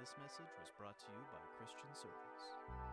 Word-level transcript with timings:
This 0.00 0.16
message 0.16 0.48
was 0.56 0.72
brought 0.78 0.96
to 0.96 1.04
you 1.12 1.20
by 1.28 1.44
Christian 1.60 1.92
Service. 1.92 2.89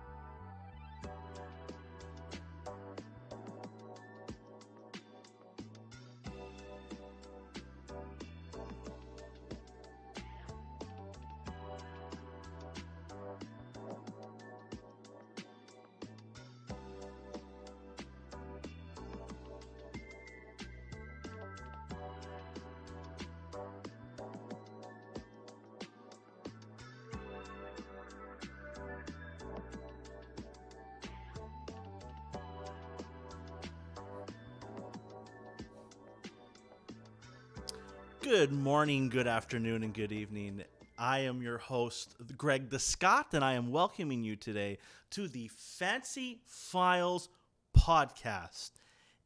Good 38.29 38.51
morning, 38.51 39.07
good 39.07 39.25
afternoon, 39.25 39.83
and 39.83 39.93
good 39.93 40.11
evening. 40.11 40.61
I 40.97 41.19
am 41.19 41.41
your 41.41 41.59
host, 41.59 42.13
Greg 42.37 42.69
the 42.69 42.77
Scott, 42.77 43.27
and 43.31 43.41
I 43.41 43.53
am 43.53 43.71
welcoming 43.71 44.21
you 44.21 44.35
today 44.35 44.79
to 45.11 45.29
the 45.29 45.49
Fancy 45.55 46.41
Files 46.45 47.29
podcast. 47.73 48.71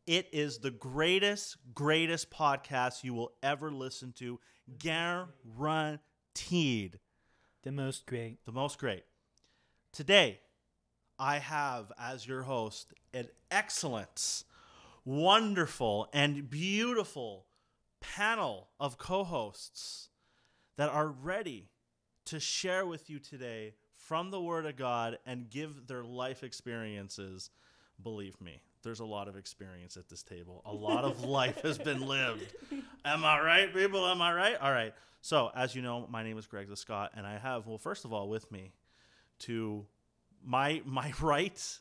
It 0.06 0.28
is 0.32 0.60
the 0.60 0.70
greatest, 0.70 1.58
greatest 1.74 2.30
podcast 2.30 3.04
you 3.04 3.16
will 3.16 3.32
ever 3.42 3.72
listen 3.72 4.14
to, 4.20 4.40
guaranteed. 4.78 7.00
The 7.64 7.72
most 7.72 8.06
great. 8.06 8.46
The 8.46 8.52
most 8.52 8.78
great. 8.78 9.06
Today, 9.92 10.42
I 11.18 11.40
have 11.40 11.92
as 12.00 12.28
your 12.28 12.44
host 12.44 12.94
an 13.16 13.30
excellent, 13.50 14.44
wonderful, 15.06 16.08
and 16.14 16.48
beautiful 16.48 17.48
panel 18.02 18.68
of 18.80 18.98
co 18.98 19.24
hosts 19.24 20.10
that 20.78 20.90
are 20.90 21.08
ready 21.08 21.70
to 22.26 22.40
share 22.40 22.86
with 22.86 23.10
you 23.10 23.20
today 23.20 23.74
from 23.96 24.32
the 24.32 24.42
Word 24.42 24.66
of 24.66 24.76
God 24.76 25.18
and 25.26 25.50
give 25.50 25.88
their 25.88 26.04
life 26.04 26.44
experiences. 26.44 27.50
Believe 28.02 28.40
me, 28.42 28.62
there's 28.84 29.00
a 29.00 29.06
lot 29.06 29.28
of 29.28 29.36
experience 29.36 29.96
at 29.96 30.10
this 30.10 30.24
table. 30.24 30.62
A 30.66 30.74
lot 30.74 31.04
of 31.04 31.24
life 31.26 31.62
has 31.62 31.78
been 31.78 32.02
lived. 32.02 32.54
Am 33.06 33.24
I 33.24 33.40
right, 33.42 33.74
people? 33.74 34.06
Am 34.06 34.22
I 34.22 34.34
right? 34.34 34.58
All 34.60 34.72
right. 34.72 34.94
So, 35.22 35.52
as 35.56 35.76
you 35.76 35.82
know, 35.82 36.08
my 36.10 36.24
name 36.24 36.38
is 36.38 36.48
Greg 36.48 36.68
the 36.68 36.76
Scott, 36.76 37.12
and 37.16 37.28
I 37.28 37.38
have, 37.38 37.68
well, 37.68 37.78
first 37.78 38.06
of 38.06 38.12
all, 38.12 38.28
with 38.28 38.52
me 38.52 38.74
to 39.40 39.86
my 40.44 40.82
my 40.86 41.14
right 41.22 41.80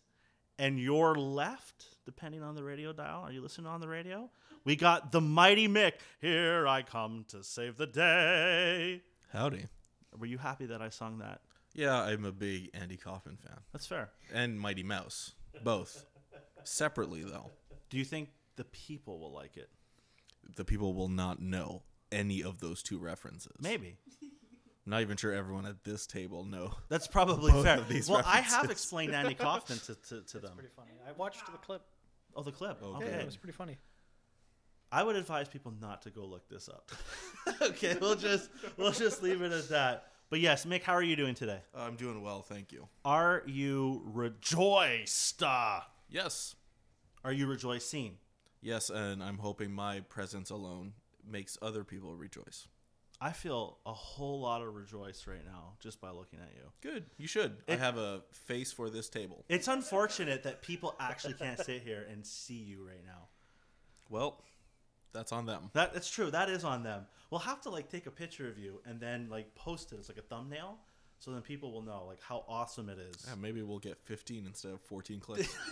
and 0.59 0.79
your 0.79 1.15
left, 1.15 1.87
depending 2.05 2.43
on 2.43 2.55
the 2.55 2.63
radio 2.63 2.93
dial. 2.93 3.23
Are 3.23 3.33
you 3.33 3.41
listening 3.41 3.67
on 3.67 3.81
the 3.81 3.89
radio? 3.89 4.29
We 4.64 4.77
got 4.77 5.12
the 5.12 5.20
mighty 5.20 5.69
Mick. 5.69 5.92
Here 6.20 6.66
I 6.69 6.83
come 6.83 7.25
to 7.28 7.42
save 7.42 7.77
the 7.77 7.86
day. 7.86 9.02
Howdy. 9.33 9.67
Were 10.19 10.27
you 10.27 10.39
happy 10.39 10.67
that 10.67 10.83
I 10.83 10.91
sung 10.91 11.19
that? 11.19 11.41
Yeah, 11.75 12.02
I'm 12.02 12.25
a 12.25 12.33
big 12.33 12.70
Andy 12.75 12.97
Kaufman 12.97 13.36
fan. 13.36 13.58
That's 13.72 13.86
fair. 13.86 14.11
And 14.34 14.58
Mighty 14.58 14.83
Mouse. 14.83 15.33
Both. 15.62 16.05
Separately, 16.64 17.22
though. 17.22 17.50
Do 17.89 17.97
you 17.97 18.05
think 18.05 18.30
the 18.56 18.64
people 18.64 19.19
will 19.20 19.33
like 19.33 19.56
it? 19.56 19.70
The 20.56 20.64
people 20.64 20.95
will 20.95 21.08
not 21.08 21.41
know 21.41 21.83
any 22.12 22.42
of 22.42 22.61
those 22.61 22.83
two 22.83 22.98
references. 22.98 23.52
Maybe. 23.61 23.97
I'm 24.22 24.91
not 24.91 25.02
even 25.02 25.17
sure 25.17 25.33
everyone 25.33 25.67
at 25.67 25.84
this 25.84 26.06
table 26.06 26.45
know. 26.45 26.74
That's 26.89 27.06
probably 27.06 27.52
Both 27.52 27.64
fair. 27.64 27.78
of 27.78 27.89
these 27.89 28.08
well, 28.08 28.23
I 28.27 28.40
have 28.40 28.70
explained 28.70 29.14
Andy 29.14 29.35
Kaufman 29.35 29.79
to, 29.79 29.95
to, 29.95 30.23
to 30.23 30.39
them. 30.39 30.52
Pretty 30.55 30.70
funny. 30.74 30.90
I 31.06 31.12
watched 31.12 31.46
the 31.46 31.58
clip. 31.58 31.83
Oh, 32.35 32.42
the 32.42 32.52
clip. 32.52 32.83
Okay. 32.83 33.05
Okay. 33.05 33.11
Yeah, 33.11 33.18
it 33.18 33.27
was 33.27 33.36
pretty 33.36 33.56
funny. 33.56 33.79
I 34.92 35.02
would 35.02 35.17
advise 35.17 35.48
people 35.48 35.73
not 35.80 36.02
to 36.02 36.11
go 36.11 36.24
look 36.24 36.48
this 36.48 36.68
up. 36.68 36.90
okay, 37.62 37.96
we'll 38.01 38.17
just 38.17 38.51
we'll 38.77 38.92
just 38.92 39.23
leave 39.23 39.42
it 39.42 39.52
at 39.52 39.68
that. 39.68 40.05
But 40.30 40.40
yes, 40.40 40.64
Mick, 40.64 40.83
how 40.83 40.95
are 40.95 41.02
you 41.02 41.17
doing 41.17 41.34
today? 41.34 41.61
I'm 41.74 41.96
doing 41.96 42.23
well, 42.23 42.42
thank 42.42 42.73
you. 42.73 42.89
Are 43.05 43.42
you 43.46 44.02
rejoiced? 44.05 45.42
Yes. 46.08 46.55
Are 47.24 47.33
you 47.33 47.46
rejoicing? 47.46 48.18
Yes, 48.62 48.90
and 48.90 49.23
I'm 49.23 49.39
hoping 49.39 49.73
my 49.73 50.00
presence 50.00 50.50
alone 50.50 50.92
makes 51.29 51.58
other 51.61 51.84
people 51.84 52.14
rejoice. 52.14 52.68
I 53.20 53.33
feel 53.33 53.79
a 53.84 53.92
whole 53.92 54.40
lot 54.40 54.62
of 54.62 54.74
rejoice 54.74 55.27
right 55.27 55.45
now 55.45 55.74
just 55.79 56.00
by 56.00 56.11
looking 56.11 56.39
at 56.39 56.55
you. 56.55 56.70
Good. 56.80 57.05
You 57.18 57.27
should. 57.27 57.58
I 57.68 57.77
have 57.77 57.98
a 57.98 58.23
face 58.33 58.73
for 58.73 58.89
this 58.89 59.11
table. 59.11 59.45
It's 59.48 59.68
unfortunate 59.68 60.42
that 60.45 60.62
people 60.62 60.95
actually 60.98 61.34
can't 61.34 61.58
sit 61.58 61.83
here 61.83 62.06
and 62.11 62.24
see 62.24 62.55
you 62.55 62.86
right 62.86 63.05
now. 63.05 63.29
Well, 64.08 64.42
that's 65.13 65.33
on 65.33 65.47
them. 65.47 65.71
That 65.75 65.93
that's 65.95 66.11
true. 66.11 66.31
That 66.31 66.48
is 66.48 66.65
on 66.65 66.83
them. 66.83 67.07
We'll 67.31 67.41
have 67.41 67.61
to 67.63 67.71
like 67.71 67.91
take 67.91 68.07
a 68.07 68.11
picture 68.11 68.48
of 68.48 68.59
you 68.59 68.81
and 68.87 69.01
then 69.01 69.29
like 69.31 69.55
post 69.55 69.93
it 69.93 70.01
as 70.01 70.09
like 70.09 70.19
a 70.19 70.23
thumbnail, 70.23 70.79
so 71.19 71.31
then 71.31 71.43
people 71.43 71.73
will 71.73 71.83
know 71.83 72.05
like 72.07 72.21
how 72.23 72.45
awesome 72.48 72.89
it 72.89 72.98
is. 72.98 73.25
Yeah, 73.29 73.35
maybe 73.41 73.63
we'll 73.63 73.79
get 73.79 73.98
15 74.05 74.47
instead 74.47 74.73
of 74.73 74.81
14 74.83 75.21
clicks. 75.21 75.55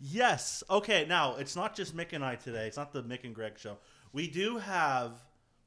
Yes. 0.00 0.64
Okay. 0.70 1.04
Now 1.06 1.36
it's 1.36 1.54
not 1.54 1.76
just 1.76 1.94
Mick 1.96 2.12
and 2.12 2.24
I 2.24 2.36
today. 2.36 2.66
It's 2.66 2.76
not 2.76 2.92
the 2.92 3.02
Mick 3.02 3.24
and 3.24 3.34
Greg 3.34 3.58
show. 3.58 3.76
We 4.12 4.28
do 4.28 4.58
have 4.58 5.12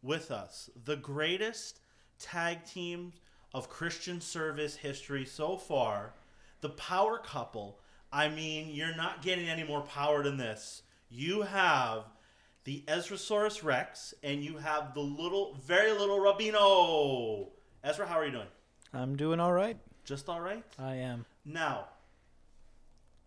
with 0.02 0.32
us 0.32 0.70
the 0.86 0.96
greatest 0.96 1.80
tag 2.20 2.66
team 2.66 3.14
of 3.54 3.70
Christian 3.70 4.20
service 4.20 4.76
history 4.76 5.26
so 5.26 5.58
far. 5.58 6.14
The 6.62 6.70
power 6.70 7.20
couple. 7.20 7.80
I 8.12 8.30
mean, 8.30 8.70
you're 8.70 8.96
not 8.96 9.22
getting 9.22 9.48
any 9.50 9.64
more 9.64 9.82
power 9.82 10.24
than 10.24 10.38
this. 10.38 10.83
You 11.16 11.44
have 11.44 12.06
the 12.64 12.84
Ezrasaurus 12.88 13.64
Rex, 13.64 14.16
and 14.24 14.44
you 14.44 14.58
have 14.58 14.96
the 14.96 15.00
little, 15.02 15.56
very 15.64 15.92
little 15.92 16.18
Rabino. 16.18 17.50
Ezra, 17.84 18.08
how 18.08 18.16
are 18.16 18.26
you 18.26 18.32
doing? 18.32 18.48
I'm 18.96 19.16
doing 19.16 19.40
all 19.40 19.54
right. 19.54 19.78
Just 20.06 20.28
all 20.28 20.42
right. 20.42 20.64
I 20.80 20.96
am. 20.96 21.26
Now, 21.46 21.86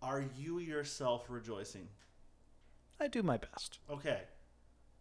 are 0.03 0.25
you 0.37 0.59
yourself 0.59 1.27
rejoicing? 1.29 1.87
I 3.01 3.07
do 3.07 3.23
my 3.23 3.37
best. 3.37 3.79
Okay. 3.89 4.23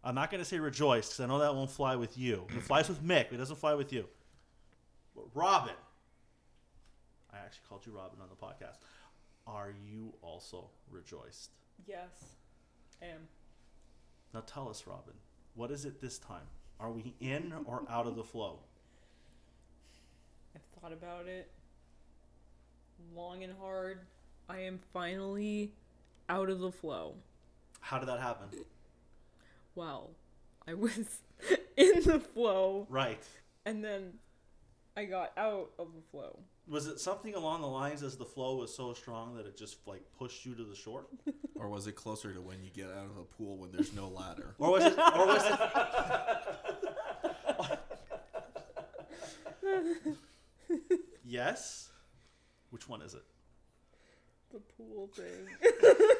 I'm 0.04 0.14
not 0.14 0.30
going 0.30 0.40
to 0.40 0.44
say 0.44 0.60
rejoice 0.60 1.08
because 1.08 1.20
I 1.20 1.26
know 1.26 1.40
that 1.40 1.56
won't 1.56 1.72
fly 1.72 1.96
with 1.96 2.16
you. 2.16 2.46
It 2.56 2.62
flies 2.62 2.88
with 2.88 3.02
Mick, 3.02 3.30
but 3.30 3.34
it 3.34 3.38
doesn't 3.38 3.56
fly 3.56 3.74
with 3.74 3.92
you. 3.92 4.04
But 5.16 5.24
Robin, 5.34 5.74
I 7.32 7.38
actually 7.38 7.64
called 7.68 7.84
you 7.84 7.90
Robin 7.96 8.20
on 8.22 8.28
the 8.28 8.36
podcast. 8.36 8.76
Are 9.44 9.74
you 9.84 10.14
also 10.22 10.70
rejoiced? 10.88 11.50
Yes, 11.84 12.36
am. 13.02 13.28
Now 14.34 14.42
tell 14.46 14.68
us, 14.68 14.84
Robin, 14.86 15.14
what 15.54 15.70
is 15.70 15.84
it 15.84 16.00
this 16.00 16.18
time? 16.18 16.46
Are 16.78 16.90
we 16.90 17.14
in 17.20 17.52
or 17.64 17.82
out 17.88 18.06
of 18.06 18.16
the 18.16 18.24
flow? 18.24 18.58
I've 20.54 20.62
thought 20.80 20.92
about 20.92 21.26
it 21.26 21.50
long 23.14 23.42
and 23.42 23.52
hard. 23.60 24.00
I 24.48 24.60
am 24.60 24.80
finally 24.92 25.72
out 26.28 26.50
of 26.50 26.60
the 26.60 26.72
flow. 26.72 27.14
How 27.80 27.98
did 27.98 28.08
that 28.08 28.20
happen? 28.20 28.48
Well, 29.74 30.10
I 30.66 30.74
was 30.74 31.20
in 31.76 32.02
the 32.04 32.20
flow 32.20 32.86
Right. 32.90 33.22
and 33.64 33.82
then 33.84 34.14
I 34.96 35.04
got 35.04 35.32
out 35.36 35.70
of 35.78 35.88
the 35.94 36.02
flow. 36.10 36.38
Was 36.68 36.86
it 36.88 36.98
something 36.98 37.34
along 37.34 37.60
the 37.60 37.68
lines 37.68 38.02
as 38.02 38.16
the 38.16 38.24
flow 38.24 38.56
was 38.56 38.74
so 38.74 38.92
strong 38.92 39.36
that 39.36 39.46
it 39.46 39.56
just 39.56 39.78
like 39.86 40.02
pushed 40.18 40.44
you 40.44 40.54
to 40.56 40.64
the 40.64 40.74
shore? 40.74 41.06
or 41.54 41.68
was 41.68 41.86
it 41.86 41.92
closer 41.94 42.32
to 42.32 42.40
when 42.40 42.62
you 42.64 42.70
get 42.70 42.86
out 42.86 43.04
of 43.06 43.14
the 43.14 43.22
pool 43.22 43.56
when 43.56 43.70
there's 43.70 43.92
no 43.92 44.08
ladder? 44.08 44.54
Or 44.58 44.72
was 44.72 44.84
it 44.84 44.98
or 44.98 45.26
was 45.26 45.44
it 45.46 45.60
Yes? 51.24 51.88
Which 52.70 52.88
one 52.88 53.02
is 53.02 53.14
it? 53.14 53.22
The 54.52 54.60
pool 54.76 55.08
thing. 55.14 55.48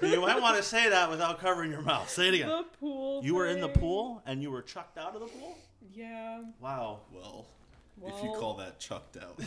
You 0.13 0.21
might 0.21 0.41
want 0.43 0.59
to 0.59 0.63
say 0.63 0.91
that 0.91 1.09
without 1.11 1.41
covering 1.41 1.71
your 1.71 1.81
mouth. 1.81 2.11
Say 2.11 2.29
it 2.29 2.35
again. 2.35 2.49
the 2.49 2.65
pool. 2.79 3.25
You 3.25 3.35
were 3.35 3.47
in 3.47 3.61
the 3.63 3.69
pool 3.69 4.23
and 4.27 4.43
you 4.43 4.51
were 4.51 4.61
chucked 4.61 4.99
out 4.99 5.15
of 5.15 5.21
the 5.23 5.27
pool? 5.27 5.57
Yeah. 5.91 6.43
Wow. 6.61 7.01
Well, 7.11 7.47
Well, 7.99 8.15
if 8.15 8.23
you 8.23 8.31
call 8.39 8.55
that 8.59 8.79
chucked 8.79 9.17
out. 9.17 9.41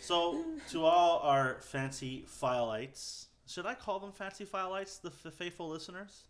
So, 0.00 0.42
to 0.70 0.84
all 0.84 1.18
our 1.18 1.58
fancy 1.60 2.24
filelites, 2.40 3.26
should 3.46 3.66
I 3.66 3.74
call 3.74 3.98
them 4.00 4.12
fancy 4.12 4.46
filelites, 4.46 5.00
the 5.02 5.10
f- 5.10 5.34
faithful 5.34 5.68
listeners? 5.68 6.24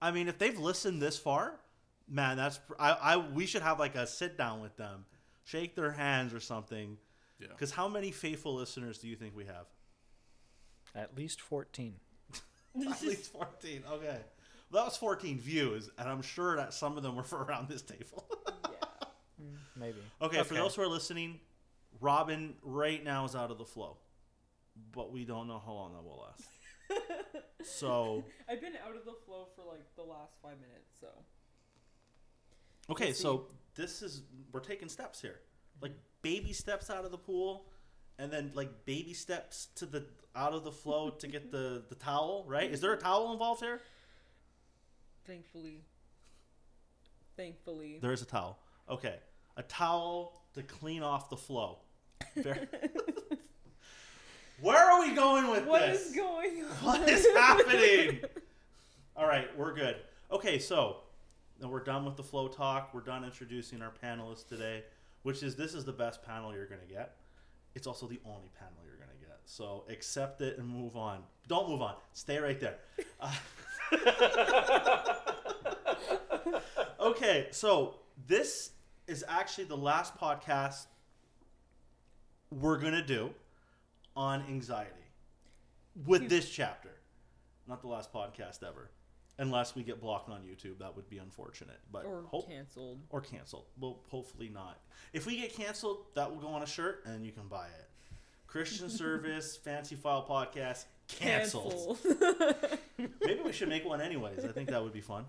I 0.00 0.12
mean, 0.12 0.28
if 0.28 0.38
they've 0.38 0.58
listened 0.58 1.02
this 1.02 1.18
far, 1.18 1.54
man, 2.08 2.36
that's 2.36 2.60
I, 2.78 2.92
I 2.92 3.16
we 3.16 3.46
should 3.46 3.62
have 3.62 3.80
like 3.80 3.96
a 3.96 4.06
sit 4.06 4.38
down 4.38 4.60
with 4.60 4.76
them, 4.76 5.06
shake 5.44 5.74
their 5.74 5.90
hands 5.90 6.32
or 6.32 6.38
something. 6.40 6.98
Yeah. 7.40 7.48
Because 7.48 7.72
how 7.72 7.88
many 7.88 8.12
faithful 8.12 8.54
listeners 8.54 8.98
do 8.98 9.08
you 9.08 9.16
think 9.16 9.34
we 9.36 9.46
have? 9.46 9.66
At 10.94 11.16
least 11.16 11.40
14. 11.40 11.94
At 12.80 13.02
least 13.02 13.32
fourteen. 13.32 13.82
Okay. 13.90 14.18
Well, 14.70 14.82
that 14.82 14.88
was 14.90 14.96
14 14.98 15.38
views, 15.38 15.90
and 15.98 16.08
I'm 16.08 16.20
sure 16.22 16.56
that 16.56 16.74
some 16.74 16.96
of 16.96 17.02
them 17.02 17.16
were 17.16 17.22
for 17.22 17.42
around 17.44 17.68
this 17.68 17.82
table. 17.82 18.24
Yeah. 19.38 19.46
Maybe. 19.76 19.98
okay, 20.20 20.42
for 20.42 20.54
those 20.54 20.74
who 20.74 20.82
are 20.82 20.88
listening, 20.88 21.40
Robin 22.00 22.54
right 22.62 23.02
now 23.02 23.24
is 23.24 23.34
out 23.34 23.50
of 23.50 23.58
the 23.58 23.64
flow, 23.64 23.96
but 24.92 25.12
we 25.12 25.24
don't 25.24 25.46
know 25.48 25.62
how 25.64 25.72
long 25.72 25.92
that 25.92 26.02
will 26.02 26.26
last. 26.26 26.48
So, 27.64 28.24
I've 28.48 28.60
been 28.60 28.74
out 28.86 28.96
of 28.96 29.04
the 29.04 29.14
flow 29.26 29.48
for 29.56 29.64
like 29.64 29.84
the 29.96 30.02
last 30.02 30.34
five 30.40 30.56
minutes, 30.60 30.94
so. 31.00 31.08
okay, 32.90 33.06
We'll 33.06 33.14
so 33.14 33.46
this 33.74 34.00
is 34.00 34.22
we're 34.52 34.60
taking 34.60 34.88
steps 34.88 35.20
here, 35.20 35.40
mm-hmm. 35.40 35.86
like 35.86 35.92
baby 36.22 36.52
steps 36.52 36.88
out 36.88 37.04
of 37.04 37.10
the 37.10 37.18
pool, 37.18 37.66
and 38.18 38.32
then 38.32 38.52
like 38.54 38.84
baby 38.84 39.12
steps 39.12 39.68
to 39.76 39.86
the 39.86 40.06
out 40.36 40.52
of 40.52 40.64
the 40.64 40.72
flow 40.72 41.10
to 41.10 41.26
get 41.26 41.50
the 41.50 41.82
the 41.88 41.94
towel. 41.96 42.44
Right? 42.46 42.70
Is 42.70 42.80
there 42.80 42.92
a 42.92 42.98
towel 42.98 43.32
involved 43.32 43.62
here? 43.62 43.80
Thankfully. 45.26 45.84
Thankfully. 47.36 47.98
There 48.00 48.12
is 48.12 48.22
a 48.22 48.26
towel. 48.26 48.58
Okay, 48.88 49.16
a 49.58 49.62
towel 49.64 50.40
to 50.54 50.62
clean 50.62 51.02
off 51.02 51.28
the 51.28 51.36
flow. 51.36 51.78
Where 54.60 54.90
are 54.90 55.00
we 55.00 55.14
going 55.14 55.50
with 55.50 55.66
What 55.66 55.82
this? 55.82 56.06
is 56.06 56.16
going 56.16 56.64
on? 56.64 56.70
What 56.82 57.08
is 57.08 57.26
happening? 57.34 58.20
All 59.16 59.26
right, 59.26 59.48
we're 59.58 59.74
good. 59.74 59.96
Okay, 60.30 60.58
so 60.58 60.98
now 61.60 61.68
we're 61.68 61.82
done 61.82 62.04
with 62.04 62.16
the 62.16 62.22
flow 62.22 62.48
talk. 62.48 62.94
We're 62.94 63.00
done 63.00 63.24
introducing 63.24 63.82
our 63.82 63.92
panelists 64.02 64.46
today, 64.48 64.84
which 65.24 65.42
is 65.42 65.56
this 65.56 65.74
is 65.74 65.84
the 65.84 65.92
best 65.92 66.22
panel 66.22 66.54
you're 66.54 66.66
going 66.66 66.80
to 66.80 66.86
get. 66.86 67.16
It's 67.74 67.86
also 67.86 68.06
the 68.06 68.20
only 68.24 68.50
panel 68.58 68.74
you're 68.86 68.96
going 68.96 69.10
to 69.10 69.26
get. 69.26 69.38
So 69.44 69.84
accept 69.88 70.40
it 70.40 70.58
and 70.58 70.68
move 70.68 70.96
on. 70.96 71.20
Don't 71.48 71.68
move 71.68 71.82
on. 71.82 71.94
Stay 72.12 72.38
right 72.38 72.60
there. 72.60 72.76
Uh, 73.20 73.32
okay, 77.00 77.48
so 77.50 77.96
this 78.26 78.70
is 79.08 79.24
actually 79.26 79.64
the 79.64 79.76
last 79.76 80.16
podcast 80.18 80.86
we're 82.50 82.78
going 82.78 82.92
to 82.94 83.02
do 83.02 83.30
on 84.16 84.42
anxiety 84.48 84.92
with 86.06 86.28
this 86.28 86.48
chapter. 86.48 86.90
Not 87.66 87.80
the 87.82 87.88
last 87.88 88.12
podcast 88.12 88.62
ever. 88.62 88.90
Unless 89.40 89.76
we 89.76 89.82
get 89.84 90.00
blocked 90.00 90.28
on 90.30 90.40
YouTube, 90.42 90.78
that 90.80 90.96
would 90.96 91.08
be 91.08 91.18
unfortunate. 91.18 91.78
But 91.92 92.04
or 92.04 92.22
hope- 92.22 92.48
canceled. 92.48 93.00
or 93.10 93.20
canceled. 93.20 93.66
Well, 93.78 94.00
hopefully 94.08 94.48
not. 94.48 94.80
If 95.12 95.26
we 95.26 95.36
get 95.36 95.54
canceled, 95.54 96.06
that 96.14 96.30
will 96.30 96.40
go 96.40 96.48
on 96.48 96.62
a 96.62 96.66
shirt 96.66 97.04
and 97.06 97.24
you 97.24 97.32
can 97.32 97.46
buy 97.46 97.66
it. 97.66 97.88
Christian 98.46 98.90
Service 98.90 99.56
Fancy 99.56 99.94
File 99.94 100.26
Podcast 100.28 100.86
canceled. 101.08 101.98
Maybe 102.98 103.40
we 103.44 103.52
should 103.52 103.68
make 103.68 103.84
one 103.84 104.00
anyways. 104.00 104.44
I 104.44 104.52
think 104.52 104.68
that 104.70 104.82
would 104.82 104.92
be 104.92 105.00
fun. 105.00 105.24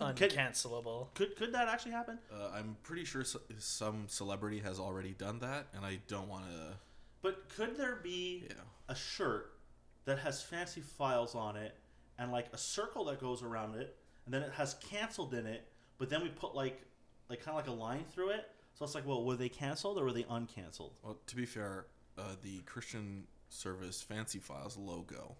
Uncancelable. 0.00 1.12
Could 1.14 1.36
could 1.36 1.52
that 1.52 1.68
actually 1.68 1.92
happen? 1.92 2.18
Uh, 2.32 2.50
I'm 2.54 2.76
pretty 2.82 3.04
sure 3.04 3.24
so- 3.24 3.40
some 3.58 4.04
celebrity 4.08 4.60
has 4.60 4.78
already 4.78 5.12
done 5.12 5.38
that, 5.40 5.66
and 5.74 5.84
I 5.84 5.98
don't 6.08 6.28
want 6.28 6.46
to. 6.46 6.76
But 7.22 7.48
could 7.50 7.76
there 7.76 7.96
be 7.96 8.44
Yeah. 8.48 8.54
a 8.88 8.94
shirt 8.94 9.52
that 10.06 10.20
has 10.20 10.42
fancy 10.42 10.80
files 10.80 11.34
on 11.34 11.56
it 11.56 11.76
and 12.18 12.32
like 12.32 12.46
a 12.52 12.58
circle 12.58 13.04
that 13.06 13.20
goes 13.20 13.42
around 13.42 13.74
it 13.76 13.96
and 14.24 14.32
then 14.34 14.42
it 14.42 14.52
has 14.52 14.74
canceled 14.74 15.34
in 15.34 15.46
it, 15.46 15.68
but 15.98 16.08
then 16.08 16.22
we 16.22 16.28
put 16.30 16.54
like 16.54 16.80
like 17.28 17.40
kind 17.44 17.56
of 17.58 17.66
like 17.66 17.68
a 17.68 17.78
line 17.78 18.04
through 18.12 18.30
it. 18.30 18.48
So 18.74 18.84
it's 18.84 18.94
like, 18.94 19.06
well, 19.06 19.22
were 19.24 19.36
they 19.36 19.48
canceled 19.50 19.98
or 19.98 20.04
were 20.04 20.12
they 20.12 20.22
uncanceled? 20.24 20.92
Well, 21.02 21.18
to 21.26 21.36
be 21.36 21.44
fair, 21.44 21.86
uh, 22.16 22.36
the 22.42 22.60
Christian 22.60 23.26
Service 23.50 24.00
Fancy 24.00 24.38
Files 24.38 24.76
logo 24.76 25.36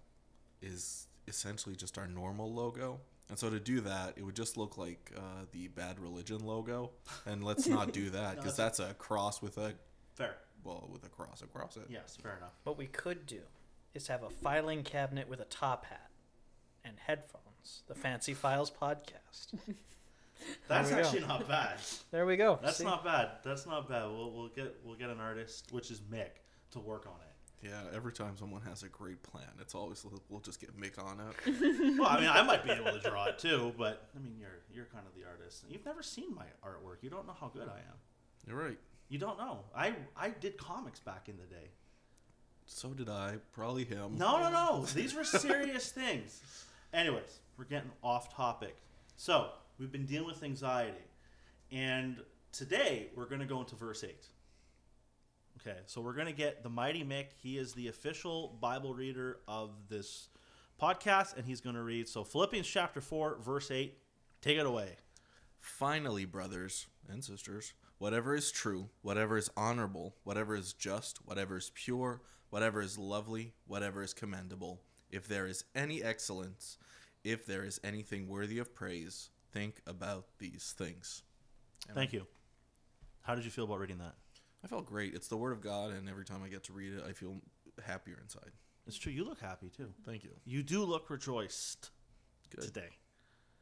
is 0.61 1.07
essentially 1.27 1.75
just 1.75 1.97
our 1.97 2.07
normal 2.07 2.53
logo. 2.53 2.99
And 3.29 3.39
so 3.39 3.49
to 3.49 3.59
do 3.59 3.79
that, 3.81 4.13
it 4.17 4.23
would 4.23 4.35
just 4.35 4.57
look 4.57 4.77
like 4.77 5.11
uh, 5.15 5.45
the 5.53 5.69
Bad 5.69 5.99
Religion 5.99 6.45
logo. 6.45 6.91
And 7.25 7.43
let's 7.43 7.67
not 7.67 7.93
do 7.93 8.09
that 8.11 8.35
because 8.35 8.57
that's 8.57 8.79
a 8.79 8.93
cross 8.95 9.41
with 9.41 9.57
a 9.57 9.73
Fair. 10.15 10.35
well 10.63 10.89
with 10.91 11.05
a 11.05 11.09
cross 11.09 11.41
across 11.41 11.77
it. 11.77 11.83
Yes, 11.89 12.17
fair 12.21 12.35
enough. 12.37 12.53
What 12.65 12.77
we 12.77 12.87
could 12.87 13.25
do 13.25 13.39
is 13.93 14.07
have 14.07 14.23
a 14.23 14.29
filing 14.29 14.83
cabinet 14.83 15.29
with 15.29 15.39
a 15.39 15.45
top 15.45 15.85
hat 15.85 16.09
and 16.83 16.95
headphones. 17.07 17.83
The 17.87 17.95
Fancy 17.95 18.33
Files 18.33 18.69
podcast. 18.69 19.53
That's 20.67 20.89
we 20.89 20.95
go. 20.95 21.01
actually 21.03 21.21
not 21.21 21.47
bad. 21.47 21.77
There 22.11 22.25
we 22.25 22.35
go. 22.35 22.59
That's 22.61 22.77
See? 22.77 22.83
not 22.83 23.05
bad. 23.05 23.29
That's 23.45 23.65
not 23.65 23.87
bad. 23.87 24.05
We'll, 24.07 24.31
we'll 24.31 24.47
get 24.49 24.75
we'll 24.83 24.95
get 24.97 25.09
an 25.09 25.19
artist, 25.19 25.67
which 25.71 25.91
is 25.91 26.01
Mick, 26.01 26.41
to 26.71 26.79
work 26.79 27.05
on 27.07 27.13
it. 27.21 27.30
Yeah, 27.61 27.79
every 27.93 28.11
time 28.11 28.35
someone 28.37 28.61
has 28.63 28.81
a 28.81 28.87
great 28.89 29.21
plan, 29.21 29.47
it's 29.59 29.75
always 29.75 30.03
we'll 30.29 30.39
just 30.39 30.59
get 30.59 30.79
Mick 30.79 31.03
on 31.03 31.19
it. 31.19 31.95
Well, 31.99 32.09
I 32.09 32.19
mean, 32.19 32.29
I 32.29 32.41
might 32.43 32.63
be 32.63 32.71
able 32.71 32.91
to 32.91 32.99
draw 32.99 33.25
it 33.25 33.37
too, 33.37 33.73
but 33.77 34.09
I 34.15 34.19
mean, 34.19 34.35
you're 34.39 34.59
you're 34.73 34.85
kind 34.85 35.05
of 35.07 35.13
the 35.13 35.27
artist. 35.29 35.65
You've 35.69 35.85
never 35.85 36.01
seen 36.01 36.33
my 36.33 36.45
artwork. 36.65 36.97
You 37.01 37.09
don't 37.11 37.27
know 37.27 37.35
how 37.39 37.47
good 37.49 37.67
I 37.67 37.77
am. 37.77 37.97
You're 38.47 38.57
right. 38.57 38.79
You 39.09 39.19
don't 39.19 39.37
know. 39.37 39.59
I 39.75 39.93
I 40.17 40.29
did 40.29 40.57
comics 40.57 40.99
back 40.99 41.29
in 41.29 41.37
the 41.37 41.43
day. 41.45 41.69
So 42.65 42.89
did 42.93 43.09
I. 43.09 43.35
Probably 43.51 43.83
him. 43.83 44.17
No, 44.17 44.39
no, 44.39 44.49
no. 44.49 44.85
These 44.85 45.13
were 45.13 45.23
serious 45.23 45.91
things. 46.01 46.41
Anyways, 46.93 47.39
we're 47.57 47.65
getting 47.65 47.91
off 48.03 48.33
topic. 48.35 48.77
So 49.17 49.49
we've 49.77 49.91
been 49.91 50.05
dealing 50.05 50.27
with 50.27 50.41
anxiety, 50.41 50.97
and 51.71 52.17
today 52.51 53.09
we're 53.15 53.25
going 53.25 53.41
to 53.41 53.45
go 53.47 53.59
into 53.59 53.75
verse 53.75 54.03
eight. 54.03 54.25
Okay, 55.63 55.77
so 55.85 56.01
we're 56.01 56.13
going 56.13 56.27
to 56.27 56.33
get 56.33 56.63
the 56.63 56.69
mighty 56.69 57.03
Mick. 57.03 57.27
He 57.41 57.57
is 57.57 57.73
the 57.73 57.87
official 57.87 58.57
Bible 58.59 58.95
reader 58.95 59.41
of 59.47 59.69
this 59.89 60.29
podcast, 60.81 61.37
and 61.37 61.45
he's 61.45 61.61
going 61.61 61.75
to 61.75 61.83
read. 61.83 62.09
So 62.09 62.23
Philippians 62.23 62.67
chapter 62.67 62.99
four, 62.99 63.37
verse 63.39 63.69
eight. 63.69 63.99
Take 64.41 64.57
it 64.57 64.65
away. 64.65 64.95
Finally, 65.59 66.25
brothers 66.25 66.87
and 67.07 67.23
sisters, 67.23 67.73
whatever 67.99 68.33
is 68.33 68.51
true, 68.51 68.89
whatever 69.03 69.37
is 69.37 69.51
honorable, 69.55 70.15
whatever 70.23 70.55
is 70.55 70.73
just, 70.73 71.19
whatever 71.25 71.57
is 71.57 71.71
pure, 71.75 72.23
whatever 72.49 72.81
is 72.81 72.97
lovely, 72.97 73.53
whatever 73.67 74.01
is 74.01 74.15
commendable, 74.15 74.81
if 75.11 75.27
there 75.27 75.45
is 75.45 75.65
any 75.75 76.01
excellence, 76.01 76.79
if 77.23 77.45
there 77.45 77.63
is 77.63 77.79
anything 77.83 78.27
worthy 78.27 78.57
of 78.57 78.73
praise, 78.73 79.29
think 79.51 79.79
about 79.85 80.25
these 80.39 80.73
things. 80.75 81.21
Thank 81.93 82.13
you. 82.13 82.25
How 83.21 83.35
did 83.35 83.45
you 83.45 83.51
feel 83.51 83.65
about 83.65 83.79
reading 83.79 83.99
that? 83.99 84.15
I 84.63 84.67
felt 84.67 84.85
great. 84.85 85.13
It's 85.13 85.27
the 85.27 85.37
Word 85.37 85.53
of 85.53 85.61
God, 85.61 85.91
and 85.91 86.07
every 86.07 86.25
time 86.25 86.41
I 86.45 86.49
get 86.49 86.63
to 86.65 86.73
read 86.73 86.93
it, 86.93 87.03
I 87.07 87.13
feel 87.13 87.35
happier 87.83 88.19
inside. 88.21 88.51
It's 88.87 88.97
true. 88.97 89.11
You 89.11 89.23
look 89.23 89.39
happy 89.39 89.69
too. 89.69 89.93
Thank 90.05 90.23
you. 90.23 90.31
You 90.45 90.63
do 90.63 90.83
look 90.83 91.09
rejoiced 91.09 91.91
Good. 92.49 92.63
today. 92.63 92.89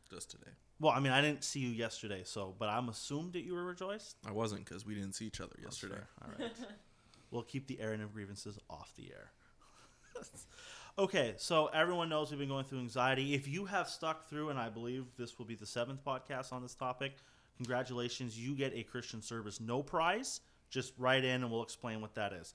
Just 0.10 0.32
today. 0.32 0.51
Well, 0.79 0.94
I 0.94 1.00
mean, 1.00 1.12
I 1.12 1.22
didn't 1.22 1.44
see 1.44 1.60
you 1.60 1.70
yesterday, 1.70 2.22
so 2.24 2.56
but 2.58 2.70
I'm 2.70 2.89
assumed 2.89 3.34
that 3.34 3.41
you 3.41 3.53
were 3.53 3.65
rejoiced. 3.65 4.15
I 4.25 4.32
wasn't 4.32 4.65
because 4.65 4.86
we 4.86 4.96
didn't 4.96 5.13
see 5.13 5.25
each 5.25 5.41
other 5.41 5.56
oh, 5.58 5.63
yesterday. 5.63 6.00
All 6.22 6.29
right. 6.39 6.51
we'll 7.32 7.44
keep 7.44 7.68
the 7.68 7.79
airing 7.79 8.01
of 8.01 8.13
grievances 8.13 8.58
off 8.70 8.94
the 8.96 9.12
air. 9.12 9.32
okay, 10.98 11.36
so 11.38 11.68
everyone 11.68 12.10
knows 12.10 12.32
we've 12.32 12.39
been 12.39 12.50
going 12.50 12.65
through 12.65 12.79
anxiety. 12.79 13.34
If 13.34 13.48
you 13.48 13.65
have 13.65 13.89
stuck 13.89 14.29
through, 14.29 14.50
and 14.50 14.60
I 14.60 14.70
believe 14.70 15.06
this 15.18 15.38
will 15.38 15.46
be 15.46 15.56
the 15.56 15.65
seventh 15.65 16.03
podcast 16.03 16.53
on 16.53 16.62
this 16.62 16.75
topic, 16.75 17.13
congratulations. 17.58 18.39
You 18.39 18.56
get 18.56 18.74
a 18.74 18.84
Christian 18.84 19.22
service 19.22 19.60
no 19.60 19.84
prize. 19.84 20.41
Just 20.69 20.93
write 20.97 21.23
in 21.23 21.43
and 21.43 21.51
we'll 21.51 21.63
explain 21.63 22.01
what 22.01 22.15
that 22.15 22.33
is. 22.33 22.53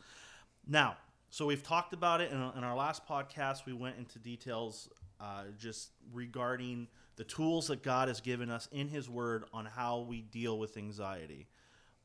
Now, 0.66 0.96
so 1.30 1.46
we've 1.46 1.62
talked 1.62 1.92
about 1.92 2.20
it 2.20 2.30
in, 2.30 2.36
in 2.36 2.64
our 2.64 2.76
last 2.76 3.06
podcast. 3.06 3.66
We 3.66 3.72
went 3.72 3.96
into 3.98 4.18
details 4.18 4.88
uh, 5.20 5.44
just 5.58 5.90
regarding 6.12 6.88
the 7.16 7.24
tools 7.24 7.68
that 7.68 7.82
God 7.82 8.08
has 8.08 8.20
given 8.20 8.50
us 8.50 8.68
in 8.72 8.88
His 8.88 9.08
Word 9.08 9.44
on 9.52 9.66
how 9.66 10.00
we 10.00 10.22
deal 10.22 10.58
with 10.58 10.76
anxiety. 10.76 11.48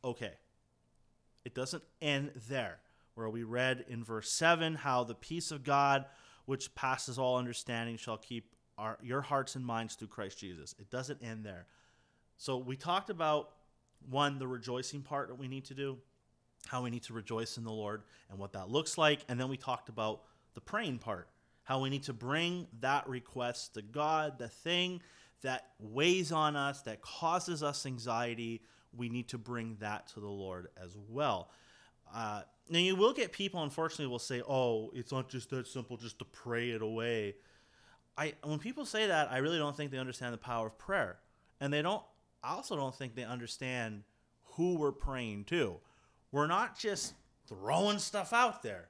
Okay, 0.04 0.34
it 1.46 1.54
doesn't 1.54 1.84
end 2.02 2.32
there. 2.48 2.80
Where 3.16 3.30
we 3.30 3.44
read 3.44 3.86
in 3.90 4.04
verse 4.04 4.32
7 4.32 4.76
how 4.76 5.04
the 5.04 5.16
peace 5.16 5.52
of 5.52 5.64
God, 5.64 6.06
which 6.46 6.74
passes 6.74 7.20
all 7.20 7.38
understanding, 7.38 7.98
shall 7.98 8.18
keep 8.18 8.56
our, 8.78 8.98
your 9.02 9.22
hearts 9.22 9.56
and 9.56 9.66
minds 9.66 9.96
through 9.96 10.08
Christ 10.08 10.40
Jesus. 10.40 10.74
It 10.80 10.90
doesn't 10.90 11.22
end 11.22 11.44
there. 11.46 11.68
So 12.38 12.58
we 12.58 12.78
talked 12.78 13.10
about 13.10 13.52
one, 14.08 14.40
the 14.40 14.48
rejoicing 14.48 15.02
part 15.02 15.28
that 15.30 15.36
we 15.36 15.48
need 15.48 15.66
to 15.66 15.74
do, 15.74 15.98
how 16.68 16.84
we 16.84 16.90
need 16.90 17.04
to 17.04 17.14
rejoice 17.14 17.58
in 17.58 17.64
the 17.64 17.72
Lord 17.72 18.04
and 18.30 18.40
what 18.40 18.54
that 18.54 18.70
looks 18.70 18.98
like. 18.98 19.22
And 19.28 19.40
then 19.40 19.50
we 19.50 19.58
talked 19.58 19.90
about 19.90 20.24
the 20.54 20.62
praying 20.62 21.00
part, 21.00 21.30
how 21.64 21.80
we 21.80 21.90
need 21.90 22.04
to 22.04 22.14
bring 22.14 22.68
that 22.80 23.08
request 23.08 23.76
to 23.76 23.82
God, 23.82 24.38
the 24.40 24.50
thing 24.50 25.02
that 25.42 25.68
weighs 25.80 26.32
on 26.32 26.56
us, 26.56 26.82
that 26.82 27.02
causes 27.02 27.64
us 27.64 27.86
anxiety. 27.86 28.62
We 28.96 29.10
need 29.10 29.30
to 29.30 29.38
bring 29.38 29.78
that 29.80 30.08
to 30.14 30.20
the 30.20 30.28
Lord 30.28 30.68
as 30.82 30.98
well. 31.08 31.52
Uh, 32.14 32.42
now 32.70 32.80
you 32.80 32.96
will 32.96 33.14
get 33.14 33.32
people, 33.32 33.64
unfortunately, 33.64 34.08
will 34.08 34.20
say, 34.20 34.42
"Oh, 34.48 34.92
it's 34.94 35.12
not 35.12 35.30
just 35.30 35.50
that 35.52 35.68
simple, 35.68 35.98
just 35.98 36.20
to 36.20 36.26
pray 36.26 36.72
it 36.72 36.82
away." 36.82 37.36
I 38.18 38.34
when 38.44 38.60
people 38.60 38.86
say 38.86 39.08
that, 39.08 39.32
I 39.32 39.38
really 39.38 39.58
don't 39.58 39.76
think 39.76 39.92
they 39.92 39.98
understand 39.98 40.34
the 40.34 40.40
power 40.40 40.68
of 40.68 40.78
prayer, 40.78 41.20
and 41.60 41.72
they 41.72 41.82
don't. 41.82 42.04
I 42.44 42.54
also 42.54 42.76
don't 42.76 42.96
think 42.96 43.16
they 43.16 43.24
understand 43.24 44.04
who 44.56 44.76
we're 44.76 44.92
praying 44.92 45.46
to. 45.46 45.78
We're 46.32 46.48
not 46.48 46.78
just 46.78 47.14
throwing 47.48 48.00
stuff 48.00 48.34
out 48.34 48.62
there. 48.64 48.90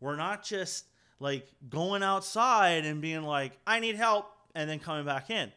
We're 0.00 0.16
not 0.16 0.42
just 0.44 0.86
like 1.20 1.46
going 1.68 2.02
outside 2.02 2.84
and 2.84 3.00
being 3.00 3.22
like, 3.22 3.58
"I 3.66 3.78
need 3.80 3.96
help," 3.96 4.26
and 4.54 4.68
then 4.68 4.78
coming 4.80 5.04
back 5.04 5.30
in. 5.30 5.52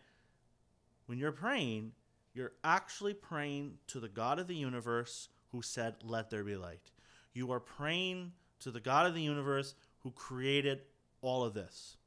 when 1.08 1.20
you're 1.20 1.32
praying, 1.32 1.92
you're 2.34 2.54
actually 2.64 3.14
praying 3.14 3.78
to 3.88 4.00
the 4.00 4.10
God 4.10 4.40
of 4.40 4.48
the 4.48 4.56
universe 4.56 5.30
who 5.52 5.62
said, 5.62 5.96
Let 6.04 6.30
there 6.30 6.44
be 6.44 6.56
light. 6.56 6.92
You 7.34 7.52
are 7.52 7.60
praying 7.60 8.34
to 8.60 8.72
the 8.72 8.80
God 8.80 9.06
of 9.06 9.14
the 9.14 9.22
universe 9.22 9.76
who 10.00 10.12
created 10.12 10.82
all 11.22 11.44
of 11.44 11.54
this. 11.54 11.98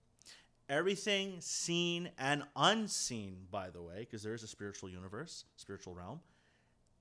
Everything 0.69 1.41
seen 1.41 2.11
and 2.19 2.43
unseen, 2.55 3.47
by 3.51 3.71
the 3.71 3.81
way, 3.81 4.01
because 4.01 4.23
there 4.23 4.35
is 4.35 4.43
a 4.43 4.49
spiritual 4.49 4.91
universe, 4.91 5.45
spiritual 5.57 5.95
realm. 5.95 6.21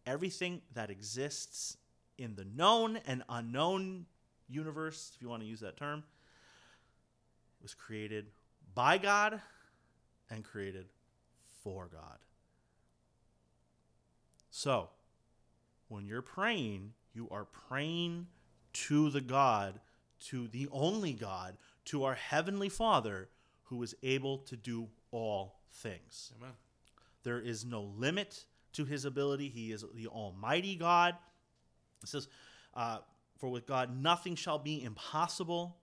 Everything 0.06 0.62
that 0.74 0.90
exists 0.90 1.78
in 2.18 2.36
the 2.36 2.46
known 2.46 2.98
and 3.06 3.24
unknown 3.28 4.06
universe, 4.48 5.12
if 5.16 5.22
you 5.22 5.28
want 5.28 5.42
to 5.42 5.48
use 5.48 5.60
that 5.60 5.76
term, 5.76 6.04
was 7.62 7.74
created 7.74 8.28
by 8.74 8.98
God 8.98 9.42
and 10.30 10.46
created 10.46 10.86
for 11.62 11.90
God. 11.92 12.20
So, 14.50 14.90
when 15.90 16.06
you're 16.06 16.22
praying, 16.22 16.94
you 17.14 17.28
are 17.30 17.46
praying 17.46 18.28
to 18.74 19.10
the 19.10 19.22
God, 19.22 19.80
to 20.28 20.48
the 20.48 20.70
only 20.72 21.14
God, 21.14 21.58
to 21.86 22.06
our 22.06 22.16
Heavenly 22.16 22.70
Father 22.70 23.30
who 23.70 23.84
is 23.84 23.96
able 24.04 24.40
to 24.40 24.56
do 24.56 24.88
all 25.12 25.60
things. 25.72 26.34
Amen. 26.38 26.54
There 27.24 27.40
is 27.40 27.66
no 27.66 27.82
limit 27.98 28.46
to 28.74 28.86
his 28.86 29.06
ability. 29.06 29.50
He 29.50 29.72
is 29.72 29.84
the 29.96 30.08
Almighty 30.08 30.76
God. 30.76 31.16
It 32.04 32.10
says, 32.10 32.28
uh, 32.74 33.00
For 33.38 33.50
with 33.50 33.66
God 33.66 34.02
nothing 34.02 34.36
shall 34.36 34.60
be 34.60 34.84
impossible. 34.84 35.78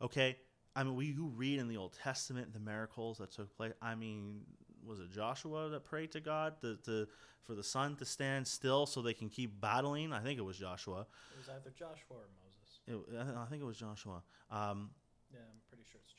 Okay? 0.00 0.36
I 0.74 0.84
mean, 0.84 0.94
we, 0.94 1.06
you 1.06 1.32
read 1.34 1.58
in 1.58 1.68
the 1.68 1.76
Old 1.76 1.94
Testament 2.02 2.52
the 2.52 2.60
miracles 2.60 3.18
that 3.18 3.32
took 3.32 3.54
place. 3.56 3.72
I 3.80 3.94
mean, 3.94 4.42
was 4.86 5.00
it 5.00 5.10
Joshua 5.10 5.68
that 5.70 5.84
prayed 5.84 6.12
to 6.12 6.20
God 6.20 6.60
to, 6.60 6.76
to, 6.84 7.06
for 7.44 7.54
the 7.54 7.64
sun 7.64 7.96
to 7.96 8.04
stand 8.04 8.46
still 8.46 8.86
so 8.86 9.02
they 9.02 9.14
can 9.14 9.28
keep 9.28 9.60
battling? 9.60 10.12
I 10.12 10.20
think 10.20 10.38
it 10.38 10.42
was 10.42 10.58
Joshua. 10.58 11.06
It 11.32 11.38
was 11.38 11.48
either 11.48 11.70
Joshua 11.70 12.16
or 12.16 12.28
Moses. 12.44 12.80
It, 12.86 13.36
I 13.36 13.44
think 13.46 13.62
it 13.62 13.66
was 13.66 13.78
Joshua. 13.78 14.22
Um, 14.50 14.90
Yeah, 15.32 15.40
I'm 15.40 15.60
pretty 15.68 15.84
sure 15.90 16.00
it's 16.04 16.12
Joshua. 16.12 16.15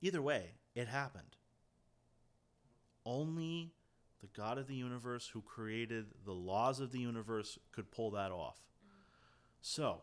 Either 0.00 0.22
way, 0.22 0.52
it 0.74 0.88
happened. 0.88 1.36
Only 3.04 3.72
the 4.20 4.28
God 4.28 4.58
of 4.58 4.66
the 4.66 4.74
universe 4.74 5.28
who 5.28 5.42
created 5.42 6.06
the 6.24 6.32
laws 6.32 6.80
of 6.80 6.92
the 6.92 6.98
universe 6.98 7.58
could 7.72 7.90
pull 7.90 8.10
that 8.12 8.30
off. 8.30 8.58
So, 9.62 10.02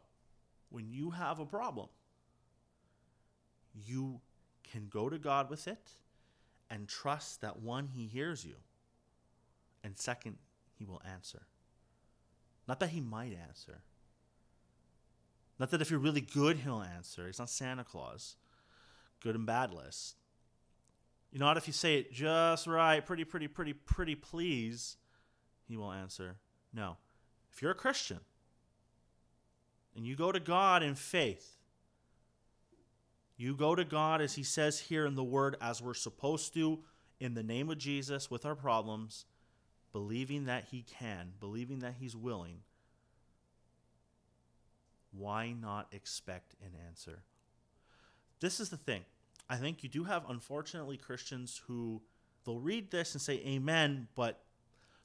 when 0.70 0.89
you 0.89 1.12
have 1.12 1.39
a 1.39 1.46
problem, 1.46 1.88
you 3.74 4.22
can 4.72 4.88
go 4.89 5.10
to 5.10 5.18
God 5.18 5.50
with 5.50 5.68
it 5.68 5.92
and 6.70 6.88
trust 6.88 7.42
that 7.42 7.60
one, 7.60 7.88
He 7.88 8.08
hears 8.08 8.46
you, 8.46 8.56
and 9.84 9.98
second, 9.98 10.38
He 10.77 10.86
will 10.86 11.01
answer. 11.10 11.44
Not 12.68 12.80
that 12.82 12.89
He 12.89 13.01
might 13.01 13.38
answer. 13.48 13.82
Not 15.60 15.72
that 15.72 15.82
if 15.82 15.89
you're 15.89 16.00
really 16.00 16.22
good, 16.22 16.58
He'll 16.58 16.84
answer. 16.84 17.25
He's 17.25 17.39
not 17.39 17.50
Santa 17.50 17.84
Claus 17.84 18.36
good 19.22 19.36
and 19.36 19.46
bad 19.46 19.74
list. 19.74 20.16
You 21.32 21.40
know? 21.40 21.52
If 21.52 21.68
you 21.68 21.74
say 21.74 21.98
it 21.98 22.12
just 22.12 22.68
right, 22.68 23.06
pretty, 23.06 23.24
pretty, 23.24 23.48
pretty, 23.48 23.74
pretty 23.74 24.16
please, 24.16 24.98
he 25.68 25.78
will 25.78 25.92
answer 25.92 26.36
no. 26.74 26.98
If 27.52 27.62
you're 27.62 27.72
a 27.72 27.76
Christian 27.76 28.20
and 29.96 30.06
you 30.06 30.16
go 30.16 30.32
to 30.32 30.40
God 30.40 30.84
in 30.84 30.96
faith, 30.96 31.58
you 33.36 33.56
go 33.56 33.76
to 33.76 33.86
God 33.86 34.22
as 34.22 34.36
he 34.36 34.44
says 34.44 34.80
here 34.80 35.06
in 35.06 35.16
the 35.16 35.24
word, 35.24 35.58
as 35.62 35.82
we're 35.82 35.94
supposed 35.94 36.54
to, 36.56 36.80
in 37.20 37.34
the 37.34 37.44
name 37.44 37.70
of 37.70 37.78
Jesus 37.78 38.30
with 38.30 38.46
our 38.46 38.56
problems, 38.56 39.26
believing 39.92 40.46
that 40.46 40.66
he 40.72 40.84
can, 40.84 41.34
believing 41.40 41.80
that 41.80 41.96
he's 42.00 42.16
willing. 42.16 42.60
Why 45.12 45.52
not 45.52 45.88
expect 45.92 46.56
an 46.62 46.72
answer? 46.88 47.24
This 48.39 48.60
is 48.60 48.70
the 48.70 48.77
thing. 48.77 49.01
I 49.50 49.56
think 49.56 49.84
you 49.84 49.89
do 49.89 50.03
have, 50.03 50.24
unfortunately, 50.29 50.98
Christians 50.98 51.62
who 51.67 52.01
they'll 52.46 52.60
read 52.60 52.91
this 52.91 53.13
and 53.13 53.22
say 53.22 53.36
amen, 53.46 54.08
but 54.15 54.44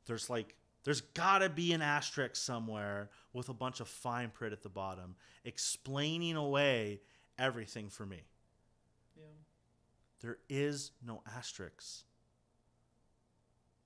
there's 0.07 0.29
like, 0.29 0.57
there's 0.85 1.01
gotta 1.01 1.49
be 1.49 1.73
an 1.73 1.83
asterisk 1.83 2.37
somewhere 2.37 3.11
with 3.33 3.49
a 3.49 3.55
bunch 3.55 3.81
of 3.81 3.89
fine 3.89 4.31
print 4.31 4.53
at 4.53 4.63
the 4.63 4.69
bottom 4.69 5.15
explaining 5.45 6.37
away 6.37 7.01
everything 7.39 7.89
for 7.89 8.05
me. 8.05 8.23
Yeah. 9.17 9.25
There 10.21 10.39
is 10.49 10.91
no 11.05 11.23
asterisks. 11.37 12.05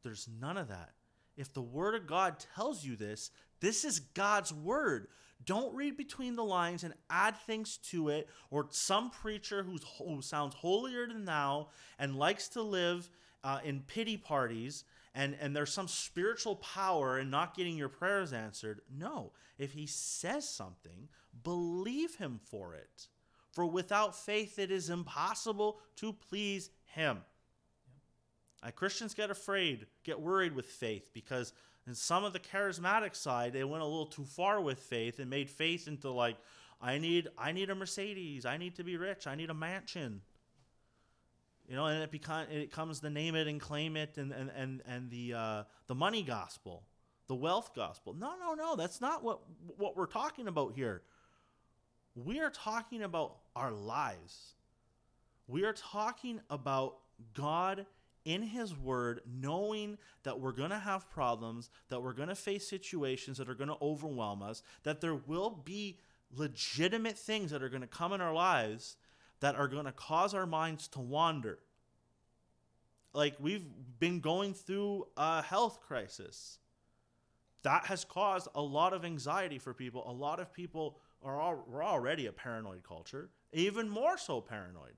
There's 0.03 0.29
none 0.41 0.57
of 0.57 0.69
that. 0.69 0.93
If 1.37 1.53
the 1.53 1.63
Word 1.63 1.95
of 1.95 2.07
God 2.07 2.37
tells 2.55 2.85
you 2.85 2.97
this, 2.97 3.31
this 3.61 3.85
is 3.85 4.01
God's 4.01 4.53
Word. 4.53 5.09
Don't 5.45 5.75
read 5.75 5.97
between 5.97 6.35
the 6.35 6.45
lines 6.45 6.83
and 6.83 6.95
add 7.11 7.37
things 7.47 7.77
to 7.91 8.09
it, 8.09 8.29
or 8.51 8.67
some 8.71 9.11
preacher 9.11 9.63
who's, 9.63 9.85
who 9.99 10.23
sounds 10.23 10.55
holier 10.55 11.07
than 11.07 11.25
thou 11.25 11.69
and 11.99 12.17
likes 12.17 12.49
to 12.49 12.63
live 12.63 13.09
uh, 13.45 13.61
in 13.65 13.81
pity 13.81 14.17
parties, 14.17 14.85
and, 15.15 15.37
and 15.41 15.55
there's 15.55 15.73
some 15.73 15.89
spiritual 15.89 16.57
power 16.57 17.19
in 17.19 17.31
not 17.31 17.57
getting 17.57 17.77
your 17.77 17.89
prayers 17.89 18.33
answered. 18.33 18.81
No. 18.93 19.33
If 19.59 19.73
he 19.73 19.87
says 19.87 20.49
something, 20.49 21.09
believe 21.43 22.17
him 22.17 22.41
for 22.45 22.75
it. 22.75 23.07
For 23.53 23.65
without 23.65 24.15
faith, 24.15 24.59
it 24.59 24.71
is 24.71 24.91
impossible 24.91 25.79
to 25.97 26.13
please 26.13 26.71
him. 26.85 27.19
Uh, 28.63 28.71
Christians 28.71 29.15
get 29.15 29.31
afraid, 29.31 29.87
get 30.05 30.21
worried 30.21 30.55
with 30.55 30.67
faith 30.67 31.11
because 31.15 31.53
in 31.87 31.95
some 31.95 32.25
of 32.25 32.33
the 32.33 32.41
charismatic 32.41 33.15
side, 33.15 33.53
they 33.53 33.65
went 33.65 33.83
a 33.83 33.87
little 33.87 34.07
too 34.07 34.25
far 34.25 34.61
with 34.61 34.81
faith 34.81 35.19
and 35.19 35.31
made 35.31 35.49
faith 35.49 35.87
into 35.87 36.11
like, 36.11 36.37
I 36.83 36.99
need, 36.99 37.29
I 37.39 37.53
need 37.53 37.71
a 37.71 37.75
Mercedes, 37.75 38.45
I 38.45 38.57
need 38.57 38.77
to 38.77 38.85
be 38.85 38.97
rich, 38.97 39.27
I 39.27 39.35
need 39.35 39.51
a 39.51 39.55
mansion. 39.55 40.21
You 41.69 41.75
know, 41.75 41.87
and 41.87 42.03
it 42.03 42.13
becomes 42.13 42.47
it 42.53 42.71
comes 42.71 43.01
the 43.01 43.11
name 43.11 43.35
it 43.35 43.49
and 43.49 43.61
claim 43.61 43.97
it 43.97 44.19
and 44.19 44.31
and 44.33 44.51
and, 44.57 44.83
and 44.87 45.11
the 45.11 45.35
uh, 45.35 45.63
the 45.89 45.97
money 45.97 46.23
gospel, 46.23 46.85
the 47.27 47.35
wealth 47.35 47.75
gospel. 47.75 48.15
No, 48.15 48.35
no, 48.39 48.55
no, 48.55 48.77
that's 48.77 49.01
not 49.01 49.25
what 49.25 49.41
what 49.77 49.97
we're 49.97 50.07
talking 50.07 50.47
about 50.47 50.75
here. 50.75 51.03
We 52.15 52.39
are 52.39 52.51
talking 52.51 53.03
about 53.03 53.39
our 53.57 53.73
lives. 53.73 54.55
We 55.49 55.65
are 55.65 55.73
talking 55.73 56.41
about 56.51 56.99
God 57.35 57.85
in 58.27 58.43
His 58.43 58.77
Word, 58.77 59.21
knowing 59.41 59.97
that 60.25 60.41
we're 60.41 60.53
going 60.53 60.71
to 60.71 60.79
have 60.79 61.09
problems, 61.09 61.71
that 61.89 62.03
we're 62.03 62.13
going 62.13 62.29
to 62.29 62.35
face 62.35 62.69
situations 62.69 63.39
that 63.39 63.49
are 63.49 63.55
going 63.55 63.71
to 63.71 63.79
overwhelm 63.81 64.43
us, 64.43 64.63
that 64.83 65.01
there 65.01 65.15
will 65.15 65.51
be 65.65 65.99
legitimate 66.35 67.17
things 67.17 67.53
that 67.53 67.63
are 67.63 67.69
going 67.69 67.83
to 67.83 67.87
come 67.87 68.13
in 68.13 68.21
our 68.21 68.35
lives 68.35 68.97
that 69.41 69.55
are 69.55 69.69
going 69.69 69.85
to 69.85 69.93
cause 69.93 70.35
our 70.35 70.45
minds 70.45 70.89
to 70.89 71.01
wander. 71.01 71.61
Like 73.13 73.37
we've 73.39 73.65
been 73.99 74.21
going 74.21 74.55
through 74.55 75.07
a 75.17 75.41
health 75.41 75.81
crisis. 75.81 76.59
That 77.63 77.87
has 77.87 78.05
caused 78.05 78.49
a 78.55 78.63
lot 78.63 78.93
of 78.93 79.05
anxiety 79.05 79.59
for 79.59 79.73
people. 79.73 80.09
A 80.09 80.13
lot 80.13 80.41
of 80.41 80.53
people 80.53 80.99
are 81.23 81.41
all, 81.41 81.65
we're 81.69 81.85
already 81.85 82.27
a 82.27 82.33
paranoid 82.33 82.83
culture, 82.83 83.31
even 83.53 83.89
more 83.89 84.19
so 84.19 84.41
paranoid. 84.41 84.95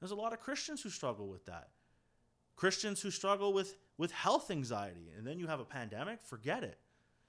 There's 0.00 0.12
a 0.12 0.16
lot 0.16 0.32
of 0.32 0.40
Christians 0.40 0.82
who 0.82 0.90
struggle 0.90 1.28
with 1.28 1.46
that. 1.46 1.68
Christians 2.58 3.00
who 3.00 3.12
struggle 3.12 3.52
with, 3.52 3.76
with 3.98 4.10
health 4.10 4.50
anxiety. 4.50 5.12
And 5.16 5.24
then 5.24 5.38
you 5.38 5.46
have 5.46 5.60
a 5.60 5.64
pandemic, 5.64 6.20
forget 6.20 6.64
it. 6.64 6.76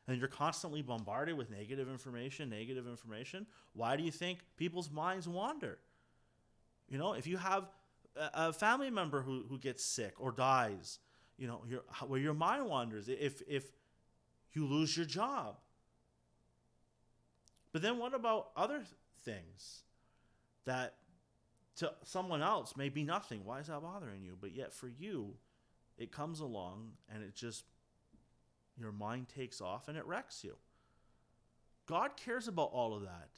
And 0.08 0.18
you're 0.18 0.28
constantly 0.28 0.82
bombarded 0.82 1.38
with 1.38 1.52
negative 1.52 1.88
information, 1.88 2.50
negative 2.50 2.88
information. 2.88 3.46
Why 3.74 3.96
do 3.96 4.02
you 4.02 4.10
think 4.10 4.40
people's 4.58 4.90
minds 4.90 5.28
wander? 5.28 5.78
You 6.90 6.98
know, 6.98 7.14
if 7.14 7.28
you 7.28 7.38
have 7.38 7.70
a, 8.16 8.52
family 8.52 8.90
member 8.90 9.22
who, 9.22 9.46
who 9.48 9.60
gets 9.60 9.86
sick 9.86 10.16
or 10.18 10.32
dies, 10.32 10.98
you 11.38 11.46
know, 11.46 11.62
your, 11.70 11.82
where 12.08 12.20
your 12.20 12.34
mind 12.34 12.66
wanders, 12.66 13.08
if, 13.08 13.44
if 13.48 13.72
you 14.54 14.66
lose 14.66 14.98
your 14.98 15.06
job. 15.06 15.58
But 17.72 17.84
then 17.84 18.00
what 18.00 18.16
about 18.16 18.50
other 18.58 18.82
things 19.24 19.84
that 20.66 20.96
to 21.80 21.94
someone 22.04 22.42
else 22.42 22.76
may 22.76 22.90
be 22.90 23.04
nothing. 23.04 23.42
Why 23.46 23.60
is 23.60 23.68
that 23.68 23.82
bothering 23.82 24.22
you? 24.22 24.38
But 24.40 24.54
yet 24.54 24.74
for 24.74 24.90
you, 24.90 25.34
it 25.98 26.12
comes 26.12 26.42
along 26.42 26.92
and 27.14 27.24
it 27.24 27.36
just, 27.36 27.64
your 28.78 28.92
mind 28.92 29.28
takes 29.30 29.62
off 29.62 29.88
and 29.88 29.98
it 29.98 30.06
wrecks 30.06 30.44
you. 30.44 30.56
God 31.86 32.18
cares 32.18 32.48
about 32.48 32.72
all 32.74 32.94
of 32.94 33.04
that. 33.04 33.30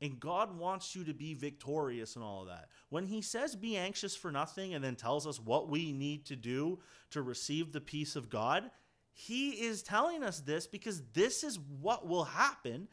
And 0.00 0.20
God 0.20 0.56
wants 0.56 0.94
you 0.94 1.02
to 1.04 1.12
be 1.12 1.34
victorious 1.34 2.14
in 2.14 2.22
all 2.22 2.42
of 2.42 2.48
that. 2.48 2.68
When 2.88 3.08
He 3.08 3.20
says 3.20 3.56
be 3.56 3.76
anxious 3.76 4.14
for 4.14 4.30
nothing 4.30 4.74
and 4.74 4.84
then 4.84 4.94
tells 4.94 5.26
us 5.26 5.40
what 5.40 5.68
we 5.68 5.90
need 5.90 6.24
to 6.26 6.36
do 6.36 6.78
to 7.10 7.20
receive 7.20 7.72
the 7.72 7.80
peace 7.80 8.14
of 8.14 8.30
God, 8.30 8.70
He 9.12 9.50
is 9.50 9.82
telling 9.82 10.22
us 10.22 10.38
this 10.38 10.68
because 10.68 11.02
this 11.14 11.42
is 11.42 11.58
what 11.80 12.06
will 12.06 12.24
happen 12.24 12.86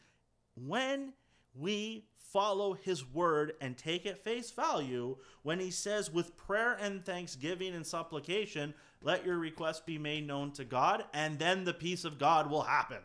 when 0.56 1.12
we 1.54 2.06
follow 2.36 2.74
his 2.74 3.02
word 3.02 3.54
and 3.62 3.78
take 3.78 4.04
it 4.04 4.22
face 4.22 4.50
value 4.50 5.16
when 5.42 5.58
he 5.58 5.70
says, 5.70 6.12
with 6.12 6.36
prayer 6.36 6.76
and 6.78 7.02
thanksgiving 7.02 7.74
and 7.74 7.86
supplication, 7.86 8.74
let 9.00 9.24
your 9.24 9.38
request 9.38 9.86
be 9.86 9.96
made 9.96 10.26
known 10.26 10.50
to 10.52 10.62
God, 10.62 11.06
and 11.14 11.38
then 11.38 11.64
the 11.64 11.72
peace 11.72 12.04
of 12.04 12.18
God 12.18 12.50
will 12.50 12.64
happen. 12.64 12.98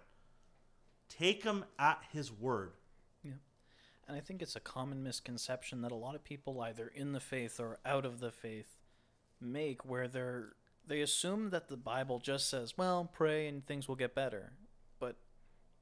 Take 1.08 1.44
him 1.44 1.64
at 1.80 2.02
his 2.12 2.30
word. 2.30 2.74
Yeah. 3.24 3.40
And 4.06 4.18
I 4.18 4.20
think 4.20 4.42
it's 4.42 4.58
a 4.58 4.60
common 4.60 5.02
misconception 5.02 5.82
that 5.84 5.94
a 5.94 5.96
lot 5.96 6.16
of 6.16 6.26
people, 6.26 6.60
either 6.60 6.92
in 6.94 7.14
the 7.14 7.22
faith 7.22 7.58
or 7.58 7.80
out 7.86 8.06
of 8.06 8.20
the 8.20 8.32
faith, 8.32 8.80
make 9.40 9.86
where 9.86 10.10
they're 10.10 10.56
they 10.86 11.00
assume 11.00 11.52
that 11.52 11.70
the 11.70 11.78
Bible 11.78 12.20
just 12.20 12.50
says, 12.50 12.78
"Well, 12.78 13.10
pray 13.14 13.48
and 13.48 13.66
things 13.66 13.88
will 13.88 13.96
get 13.96 14.14
better." 14.14 14.52
But 15.00 15.16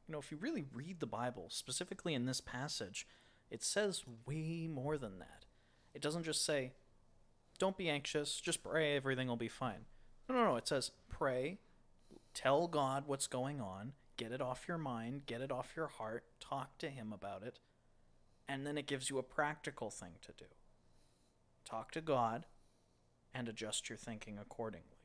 you 0.08 0.12
know, 0.12 0.20
if 0.20 0.32
you 0.32 0.38
really 0.38 0.66
read 0.74 1.00
the 1.00 1.08
Bible, 1.08 1.48
specifically 1.50 2.14
in 2.14 2.26
this 2.26 2.42
passage, 2.42 3.08
it 3.50 3.64
says 3.64 4.04
way 4.26 4.68
more 4.68 4.98
than 4.98 5.20
that. 5.20 5.46
It 5.94 6.02
doesn't 6.02 6.24
just 6.24 6.46
say, 6.46 6.74
"Don't 7.58 7.78
be 7.78 7.90
anxious, 7.90 8.40
just 8.40 8.64
pray, 8.64 8.96
everything 8.96 9.28
will 9.28 9.38
be 9.38 9.48
fine." 9.48 9.86
No, 10.28 10.36
no, 10.36 10.44
no. 10.46 10.56
It 10.56 10.68
says, 10.68 10.92
"Pray, 11.10 11.60
tell 12.34 12.68
God 12.68 13.08
what's 13.08 13.28
going 13.28 13.60
on, 13.60 13.94
get 14.18 14.32
it 14.32 14.42
off 14.42 14.68
your 14.68 14.78
mind, 14.78 15.26
get 15.26 15.42
it 15.42 15.52
off 15.52 15.76
your 15.76 15.88
heart, 15.88 16.26
talk 16.40 16.78
to 16.80 16.90
Him 16.90 17.12
about 17.12 17.44
it." 17.44 17.60
and 18.50 18.66
then 18.66 18.80
it 18.80 18.88
gives 18.88 19.12
you 19.12 19.20
a 19.20 19.24
practical 19.24 19.92
thing 19.92 20.14
to 20.24 20.34
do. 20.36 20.46
Talk 21.64 21.92
to 21.92 22.02
God 22.02 22.48
and 23.32 23.48
adjust 23.48 23.90
your 23.90 23.98
thinking 23.98 24.40
accordingly. 24.40 24.98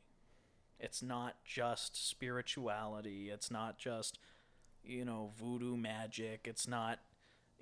It's 0.81 1.03
not 1.03 1.45
just 1.45 2.09
spirituality, 2.09 3.29
it's 3.29 3.51
not 3.51 3.79
just, 3.79 4.19
you 4.83 5.05
know, 5.05 5.31
voodoo 5.39 5.77
magic, 5.77 6.47
it's 6.49 6.67
not, 6.67 7.01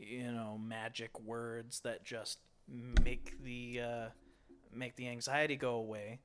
you 0.03 0.33
know, 0.33 0.59
magic 0.63 1.19
words 1.21 1.81
that 1.81 2.05
just 2.05 2.39
make 3.05 3.43
the 3.43 3.81
uh, 3.81 4.07
make 4.73 4.97
the 4.97 5.09
anxiety 5.09 5.57
go 5.57 5.75
away. 5.75 6.21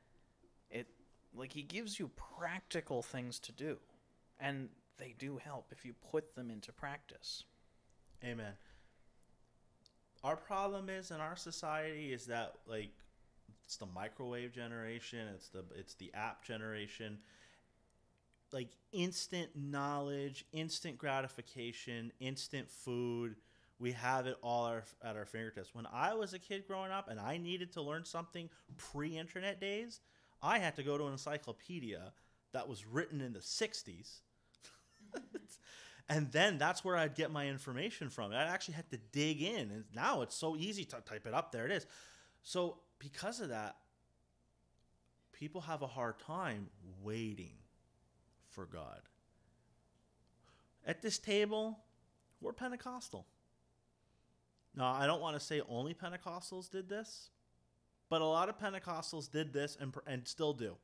It 0.70 0.88
like 1.36 1.54
he 1.54 1.64
gives 1.64 2.00
you 2.00 2.10
practical 2.38 3.02
things 3.02 3.40
to 3.40 3.52
do 3.52 3.78
and 4.40 4.70
they 4.98 5.16
do 5.18 5.38
help 5.38 5.68
if 5.72 5.86
you 5.86 5.94
put 6.12 6.36
them 6.36 6.50
into 6.50 6.72
practice. 6.72 7.44
Amen. 8.24 8.54
Our 10.24 10.36
problem 10.36 10.90
is 10.90 11.12
in 11.12 11.18
our 11.18 11.36
society 11.36 12.12
is 12.12 12.26
that 12.26 12.54
like 12.66 12.92
it's 13.64 13.78
the 13.78 13.86
microwave 13.86 14.54
generation, 14.54 15.28
it's 15.34 15.50
the 15.50 15.64
it's 15.76 15.94
the 15.96 16.12
app 16.14 16.44
generation. 16.44 17.20
Like 18.54 18.70
instant 18.94 19.50
knowledge, 19.56 20.46
instant 20.54 20.98
gratification, 20.98 22.12
instant 22.20 22.72
food. 22.72 23.36
We 23.80 23.92
have 23.92 24.26
it 24.26 24.38
all 24.42 24.66
our, 24.66 24.84
at 25.04 25.16
our 25.16 25.26
fingertips. 25.26 25.74
When 25.74 25.88
I 25.94 26.14
was 26.16 26.34
a 26.34 26.40
kid 26.40 26.66
growing 26.68 26.92
up 26.92 27.10
and 27.10 27.20
I 27.20 27.38
needed 27.38 27.74
to 27.74 27.82
learn 27.82 28.06
something 28.06 28.50
pre-internet 28.78 29.62
days, 29.62 30.02
I 30.42 30.58
had 30.60 30.76
to 30.78 30.84
go 30.84 30.98
to 30.98 31.06
an 31.06 31.12
encyclopedia 31.12 32.12
that 32.54 32.68
was 32.68 32.86
written 32.88 33.22
in 33.22 33.34
the 33.34 33.40
60s 33.40 34.22
and 36.10 36.32
then 36.32 36.58
that's 36.58 36.84
where 36.84 36.96
I'd 36.96 37.16
get 37.16 37.32
my 37.32 37.48
information 37.48 38.10
from. 38.10 38.32
I 38.32 38.44
actually 38.44 38.76
had 38.76 38.90
to 38.92 38.98
dig 39.12 39.42
in, 39.42 39.72
and 39.72 39.84
now 39.94 40.22
it's 40.22 40.36
so 40.36 40.56
easy 40.56 40.86
to 40.86 40.98
type 41.02 41.26
it 41.26 41.34
up. 41.34 41.52
There 41.52 41.66
it 41.66 41.72
is. 41.72 41.86
So 42.44 42.78
because 43.00 43.40
of 43.40 43.50
that, 43.50 43.76
people 45.34 45.62
have 45.62 45.82
a 45.82 45.88
hard 45.88 46.20
time 46.20 46.68
waiting 47.04 47.58
for 48.50 48.66
God. 48.66 49.02
At 50.86 51.02
this 51.02 51.18
table, 51.18 51.80
we're 52.42 52.54
Pentecostal. 52.54 53.26
Now, 54.78 54.94
I 54.94 55.08
don't 55.08 55.22
want 55.22 55.38
to 55.38 55.44
say 55.44 55.62
only 55.68 55.94
Pentecostals 55.94 56.70
did 56.70 56.88
this, 56.88 57.32
but 58.10 58.22
a 58.22 58.26
lot 58.26 58.48
of 58.48 58.58
Pentecostals 58.60 59.30
did 59.30 59.52
this 59.52 59.78
and, 59.82 59.94
and 60.06 60.26
still 60.26 60.54
do. 60.54 60.76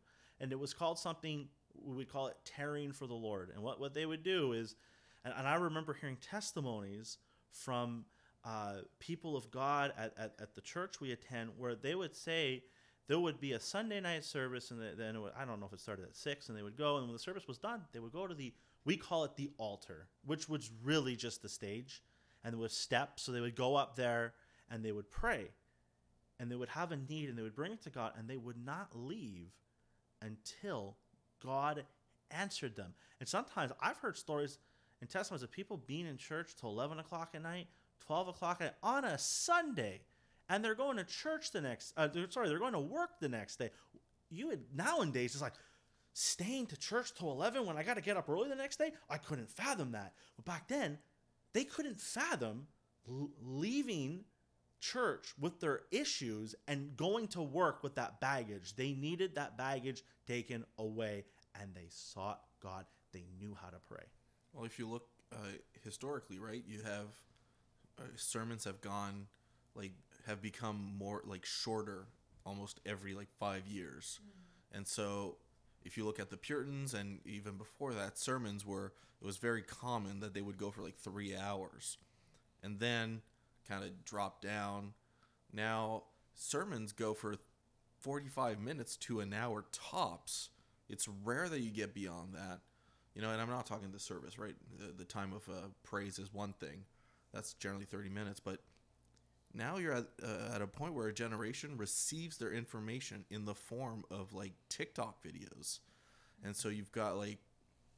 And 0.41 0.51
it 0.51 0.59
was 0.59 0.73
called 0.73 0.99
something, 0.99 1.47
we 1.81 1.95
would 1.95 2.11
call 2.11 2.27
it 2.27 2.35
tarrying 2.43 2.91
for 2.91 3.07
the 3.07 3.13
Lord. 3.13 3.51
And 3.53 3.63
what, 3.63 3.79
what 3.79 3.93
they 3.93 4.05
would 4.05 4.23
do 4.23 4.53
is 4.53 4.75
and, 5.25 5.33
and 5.37 5.47
I 5.47 5.55
remember 5.55 5.93
hearing 5.93 6.17
testimonies 6.17 7.17
from 7.51 8.05
uh, 8.43 8.77
people 8.99 9.37
of 9.37 9.49
God 9.51 9.93
at, 9.97 10.13
at, 10.17 10.33
at, 10.39 10.55
the 10.55 10.61
church 10.61 10.99
we 10.99 11.11
attend 11.11 11.51
where 11.57 11.75
they 11.75 11.95
would 11.95 12.15
say 12.15 12.63
there 13.07 13.19
would 13.19 13.39
be 13.39 13.53
a 13.53 13.59
Sunday 13.59 14.01
night 14.01 14.25
service, 14.25 14.71
and 14.71 14.81
then 14.97 15.17
I 15.37 15.45
don't 15.45 15.59
know 15.59 15.65
if 15.65 15.73
it 15.73 15.79
started 15.79 16.05
at 16.05 16.15
six, 16.15 16.49
and 16.49 16.57
they 16.57 16.63
would 16.63 16.77
go, 16.77 16.97
and 16.97 17.05
when 17.05 17.13
the 17.13 17.19
service 17.19 17.47
was 17.47 17.57
done, 17.57 17.81
they 17.93 17.99
would 17.99 18.11
go 18.11 18.27
to 18.27 18.33
the 18.33 18.53
we 18.85 18.97
call 18.97 19.23
it 19.23 19.37
the 19.37 19.49
altar, 19.57 20.07
which 20.25 20.49
was 20.49 20.69
really 20.83 21.15
just 21.15 21.41
the 21.41 21.47
stage, 21.47 22.01
and 22.43 22.53
there 22.53 22.59
was 22.59 22.73
steps, 22.73 23.23
so 23.23 23.31
they 23.31 23.41
would 23.41 23.55
go 23.55 23.75
up 23.75 23.95
there 23.95 24.33
and 24.69 24.83
they 24.83 24.91
would 24.91 25.09
pray, 25.09 25.51
and 26.39 26.51
they 26.51 26.55
would 26.55 26.69
have 26.69 26.91
a 26.91 26.97
need, 26.97 27.29
and 27.29 27.37
they 27.37 27.43
would 27.43 27.55
bring 27.55 27.71
it 27.71 27.81
to 27.83 27.89
God, 27.89 28.13
and 28.17 28.27
they 28.27 28.37
would 28.37 28.63
not 28.63 28.89
leave 28.93 29.51
until 30.21 30.97
God 31.43 31.85
answered 32.31 32.75
them. 32.75 32.93
And 33.19 33.29
sometimes 33.29 33.71
I've 33.81 33.97
heard 33.97 34.17
stories 34.17 34.57
and 35.01 35.09
testimonies 35.09 35.43
of 35.43 35.51
people 35.51 35.77
being 35.85 36.07
in 36.07 36.17
church 36.17 36.55
till 36.59 36.69
11 36.69 36.99
o'clock 36.99 37.31
at 37.33 37.43
night, 37.43 37.67
12 38.05 38.29
o'clock 38.29 38.61
at 38.61 38.77
on 38.81 39.05
a 39.05 39.17
Sunday, 39.17 40.01
and 40.49 40.63
they're 40.63 40.75
going 40.75 40.97
to 40.97 41.03
church 41.03 41.51
the 41.51 41.61
next. 41.61 41.93
Uh, 41.97 42.07
they're, 42.07 42.29
sorry, 42.29 42.47
they're 42.47 42.59
going 42.59 42.73
to 42.73 42.79
work 42.79 43.19
the 43.19 43.29
next 43.29 43.57
day. 43.57 43.69
You 44.29 44.47
would 44.47 44.63
nowadays 44.73 45.33
it's 45.33 45.41
like 45.41 45.53
staying 46.13 46.67
to 46.67 46.77
church 46.77 47.13
till 47.13 47.31
11 47.31 47.65
when 47.65 47.77
I 47.77 47.83
got 47.83 47.95
to 47.95 48.01
get 48.01 48.17
up 48.17 48.29
early 48.29 48.49
the 48.49 48.55
next 48.55 48.77
day. 48.77 48.91
I 49.09 49.17
couldn't 49.17 49.49
fathom 49.49 49.91
that. 49.91 50.13
But 50.35 50.45
back 50.45 50.67
then, 50.67 50.97
they 51.53 51.63
couldn't 51.63 51.99
fathom 51.99 52.67
leaving 53.41 54.25
church 54.79 55.33
with 55.39 55.59
their 55.59 55.81
issues 55.91 56.55
and 56.67 56.95
going 56.97 57.27
to 57.29 57.41
work 57.41 57.83
with 57.83 57.95
that 57.95 58.19
baggage. 58.19 58.75
They 58.75 58.93
needed 58.93 59.35
that 59.35 59.57
baggage 59.57 60.03
taken 60.27 60.65
away, 60.77 61.25
and 61.59 61.73
they 61.73 61.87
sought 61.89 62.41
God. 62.61 62.85
They 63.13 63.23
knew 63.39 63.55
how 63.61 63.69
to 63.69 63.77
pray. 63.87 64.03
Well, 64.53 64.65
if 64.65 64.77
you 64.77 64.87
look 64.87 65.07
uh, 65.31 65.37
historically, 65.83 66.39
right, 66.39 66.63
you 66.67 66.81
have 66.83 67.07
uh, 67.99 68.03
sermons 68.15 68.65
have 68.65 68.81
gone 68.81 69.27
like 69.75 69.93
have 70.27 70.41
become 70.41 70.93
more 70.97 71.21
like 71.25 71.45
shorter 71.45 72.07
almost 72.45 72.79
every 72.85 73.13
like 73.13 73.29
five 73.39 73.67
years, 73.67 74.19
mm. 74.21 74.77
and 74.77 74.87
so 74.87 75.37
if 75.85 75.97
you 75.97 76.05
look 76.05 76.19
at 76.19 76.29
the 76.29 76.37
Puritans 76.37 76.93
and 76.93 77.19
even 77.25 77.57
before 77.57 77.93
that, 77.93 78.17
sermons 78.17 78.65
were 78.65 78.93
it 79.21 79.25
was 79.25 79.37
very 79.37 79.61
common 79.61 80.19
that 80.19 80.33
they 80.33 80.41
would 80.41 80.57
go 80.57 80.69
for 80.69 80.81
like 80.81 80.97
three 80.97 81.35
hours, 81.35 81.97
and 82.61 82.79
then 82.79 83.21
kind 83.67 83.83
of 83.83 84.03
drop 84.03 84.41
down. 84.41 84.93
Now 85.53 86.03
sermons 86.35 86.91
go 86.91 87.13
for 87.13 87.35
45 87.99 88.59
minutes 88.59 88.97
to 88.97 89.21
an 89.21 89.33
hour 89.33 89.65
tops. 89.71 90.49
It's 90.89 91.07
rare 91.23 91.47
that 91.47 91.61
you 91.61 91.69
get 91.69 91.93
beyond 91.93 92.33
that. 92.33 92.59
You 93.15 93.21
know, 93.21 93.29
and 93.29 93.41
I'm 93.41 93.49
not 93.49 93.65
talking 93.65 93.91
the 93.91 93.99
service, 93.99 94.37
right? 94.39 94.55
The, 94.79 94.91
the 94.91 95.05
time 95.05 95.33
of 95.33 95.47
uh, 95.47 95.67
praise 95.83 96.19
is 96.19 96.33
one 96.33 96.53
thing. 96.53 96.83
That's 97.33 97.53
generally 97.53 97.85
30 97.85 98.09
minutes. 98.09 98.39
But 98.39 98.59
now 99.53 99.77
you're 99.77 99.93
at, 99.93 100.05
uh, 100.23 100.55
at 100.55 100.61
a 100.61 100.67
point 100.67 100.93
where 100.93 101.07
a 101.07 101.13
generation 101.13 101.77
receives 101.77 102.37
their 102.37 102.51
information 102.51 103.25
in 103.29 103.45
the 103.45 103.53
form 103.53 104.03
of 104.09 104.33
like 104.33 104.53
TikTok 104.69 105.23
videos. 105.23 105.79
And 106.43 106.55
so 106.55 106.69
you've 106.69 106.91
got 106.91 107.17
like, 107.17 107.37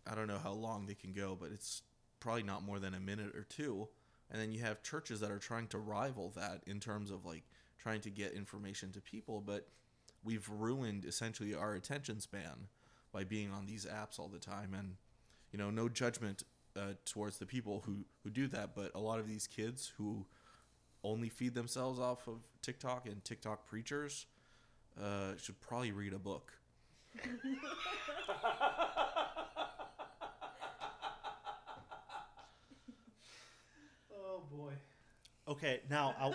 I 0.06 0.16
don't 0.16 0.28
know 0.28 0.40
how 0.42 0.52
long 0.52 0.86
they 0.86 0.94
can 0.94 1.14
go, 1.14 1.38
but 1.40 1.52
it's 1.52 1.82
probably 2.20 2.44
not 2.44 2.64
more 2.64 2.80
than 2.80 2.94
a 2.94 3.00
minute 3.00 3.36
or 3.36 3.44
two. 3.44 3.88
And 4.30 4.42
then 4.42 4.52
you 4.52 4.62
have 4.62 4.84
churches 4.84 5.20
that 5.22 5.32
are 5.32 5.40
trying 5.40 5.68
to 5.68 5.78
rival 5.78 6.34
that 6.36 6.62
in 6.68 6.80
terms 6.80 7.12
of 7.12 7.26
like 7.26 7.44
trying 7.78 8.02
to 8.02 8.10
get 8.10 8.34
information 8.34 8.92
to 8.92 9.02
people. 9.02 9.42
But 9.42 9.68
we've 10.24 10.48
ruined 10.50 11.06
essentially 11.06 11.56
our 11.56 11.74
attention 11.76 12.20
span 12.20 12.68
by 13.14 13.24
being 13.24 13.52
on 13.52 13.66
these 13.66 13.86
apps 13.86 14.20
all 14.20 14.28
the 14.28 14.40
time. 14.40 14.74
And 14.78 14.96
you 15.52 15.58
know, 15.58 15.70
no 15.70 15.88
judgment 15.88 16.44
uh, 16.76 16.94
towards 17.06 17.38
the 17.38 17.46
people 17.46 17.84
who 17.86 18.06
who 18.24 18.30
do 18.30 18.48
that, 18.48 18.76
but 18.76 18.92
a 18.94 19.00
lot 19.00 19.20
of 19.20 19.28
these 19.28 19.48
kids 19.48 19.94
who 19.98 20.26
only 21.06 21.30
feed 21.30 21.54
themselves 21.54 22.00
off 22.00 22.28
of 22.28 22.40
TikTok 22.62 23.06
and 23.08 23.24
TikTok 23.24 23.68
preachers 23.68 24.26
uh, 25.02 25.34
should 25.38 25.60
probably 25.62 25.92
read 25.92 26.14
a 26.14 26.20
book. 26.20 26.52
oh 34.18 34.44
boy. 34.52 34.74
Okay, 35.48 35.82
now 35.90 36.14
I 36.20 36.34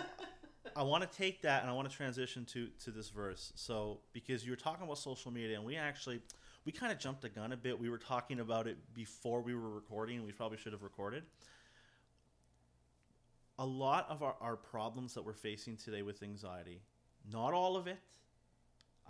I 0.75 0.83
want 0.83 1.09
to 1.09 1.17
take 1.17 1.41
that 1.41 1.61
and 1.61 1.69
I 1.69 1.73
want 1.73 1.89
to 1.89 1.95
transition 1.95 2.45
to 2.45 2.69
to 2.83 2.91
this 2.91 3.09
verse. 3.09 3.51
So 3.55 3.99
because 4.13 4.45
you 4.45 4.51
were 4.51 4.57
talking 4.57 4.83
about 4.83 4.97
social 4.97 5.31
media 5.31 5.57
and 5.57 5.65
we 5.65 5.75
actually 5.75 6.21
we 6.65 6.71
kind 6.71 6.91
of 6.91 6.99
jumped 6.99 7.21
the 7.21 7.29
gun 7.29 7.51
a 7.51 7.57
bit. 7.57 7.79
We 7.79 7.89
were 7.89 7.97
talking 7.97 8.39
about 8.39 8.67
it 8.67 8.77
before 8.93 9.41
we 9.41 9.55
were 9.55 9.69
recording. 9.69 10.23
We 10.23 10.31
probably 10.31 10.57
should 10.57 10.73
have 10.73 10.83
recorded. 10.83 11.23
A 13.59 13.65
lot 13.65 14.07
of 14.09 14.23
our, 14.23 14.35
our 14.41 14.55
problems 14.55 15.13
that 15.13 15.23
we're 15.23 15.33
facing 15.33 15.77
today 15.77 16.01
with 16.01 16.23
anxiety, 16.23 16.81
not 17.31 17.53
all 17.53 17.77
of 17.77 17.87
it. 17.87 17.99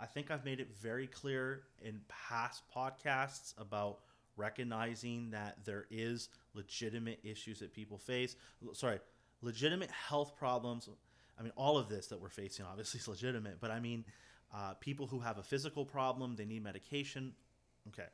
I 0.00 0.06
think 0.06 0.30
I've 0.30 0.44
made 0.44 0.60
it 0.60 0.68
very 0.76 1.06
clear 1.06 1.62
in 1.80 2.00
past 2.08 2.62
podcasts 2.74 3.54
about 3.58 4.00
recognizing 4.36 5.30
that 5.30 5.58
there 5.64 5.86
is 5.90 6.28
legitimate 6.54 7.20
issues 7.22 7.60
that 7.60 7.72
people 7.72 7.98
face. 7.98 8.36
Sorry, 8.72 8.98
legitimate 9.42 9.90
health 9.90 10.36
problems. 10.36 10.88
I 11.38 11.42
mean, 11.42 11.52
all 11.56 11.78
of 11.78 11.88
this 11.88 12.08
that 12.08 12.20
we're 12.20 12.30
facing 12.30 12.66
obviously 12.66 13.00
is 13.00 13.08
legitimate, 13.16 13.58
but 13.60 13.70
I 13.70 13.80
mean, 13.80 14.04
uh, 14.54 14.74
people 14.74 15.06
who 15.06 15.20
have 15.20 15.38
a 15.38 15.42
physical 15.42 15.84
problem, 15.84 16.36
they 16.36 16.44
need 16.44 16.62
medication. 16.62 17.32
Okay. 17.88 18.08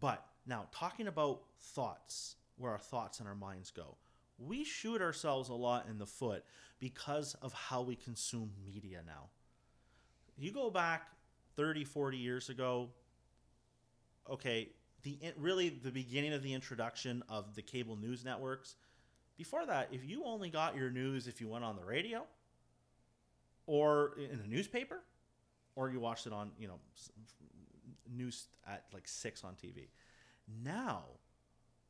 But 0.00 0.24
now, 0.46 0.66
talking 0.72 1.08
about 1.08 1.42
thoughts, 1.60 2.36
where 2.56 2.72
our 2.72 2.78
thoughts 2.78 3.18
and 3.18 3.28
our 3.28 3.34
minds 3.34 3.70
go, 3.70 3.96
we 4.38 4.64
shoot 4.64 5.02
ourselves 5.02 5.48
a 5.48 5.54
lot 5.54 5.86
in 5.88 5.98
the 5.98 6.06
foot 6.06 6.44
because 6.78 7.34
of 7.42 7.52
how 7.52 7.82
we 7.82 7.96
consume 7.96 8.50
media 8.64 9.00
now. 9.06 9.28
You 10.36 10.52
go 10.52 10.70
back 10.70 11.08
30, 11.56 11.84
40 11.84 12.16
years 12.16 12.48
ago, 12.48 12.90
okay, 14.30 14.68
the 15.02 15.18
really 15.36 15.68
the 15.68 15.90
beginning 15.90 16.32
of 16.32 16.42
the 16.42 16.54
introduction 16.54 17.22
of 17.28 17.54
the 17.54 17.62
cable 17.62 17.96
news 17.96 18.24
networks. 18.24 18.76
Before 19.36 19.66
that, 19.66 19.88
if 19.92 20.04
you 20.04 20.24
only 20.24 20.50
got 20.50 20.76
your 20.76 20.90
news 20.90 21.26
if 21.28 21.40
you 21.40 21.48
went 21.48 21.64
on 21.64 21.76
the 21.76 21.84
radio 21.84 22.24
or 23.66 24.16
in 24.18 24.40
a 24.40 24.48
newspaper 24.48 25.00
or 25.76 25.90
you 25.90 26.00
watched 26.00 26.26
it 26.26 26.32
on, 26.32 26.50
you 26.58 26.66
know, 26.66 26.78
news 28.12 28.48
at 28.66 28.84
like 28.92 29.06
6 29.06 29.44
on 29.44 29.54
TV. 29.54 29.88
Now, 30.64 31.04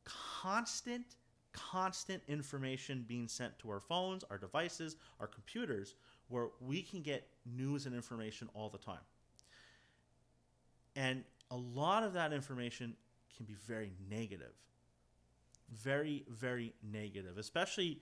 constant 0.03 1.15
constant 1.53 2.21
information 2.27 3.05
being 3.07 3.27
sent 3.27 3.57
to 3.59 3.69
our 3.69 3.79
phones, 3.79 4.23
our 4.29 4.37
devices, 4.37 4.95
our 5.19 5.27
computers 5.27 5.95
where 6.27 6.49
we 6.61 6.81
can 6.81 7.01
get 7.01 7.27
news 7.45 7.85
and 7.85 7.95
information 7.95 8.49
all 8.53 8.69
the 8.69 8.77
time. 8.77 8.99
And 10.95 11.23
a 11.51 11.57
lot 11.57 12.03
of 12.03 12.13
that 12.13 12.33
information 12.33 12.95
can 13.35 13.45
be 13.45 13.55
very 13.65 13.91
negative. 14.09 14.53
Very, 15.71 16.25
very 16.29 16.73
negative. 16.83 17.37
Especially, 17.37 18.01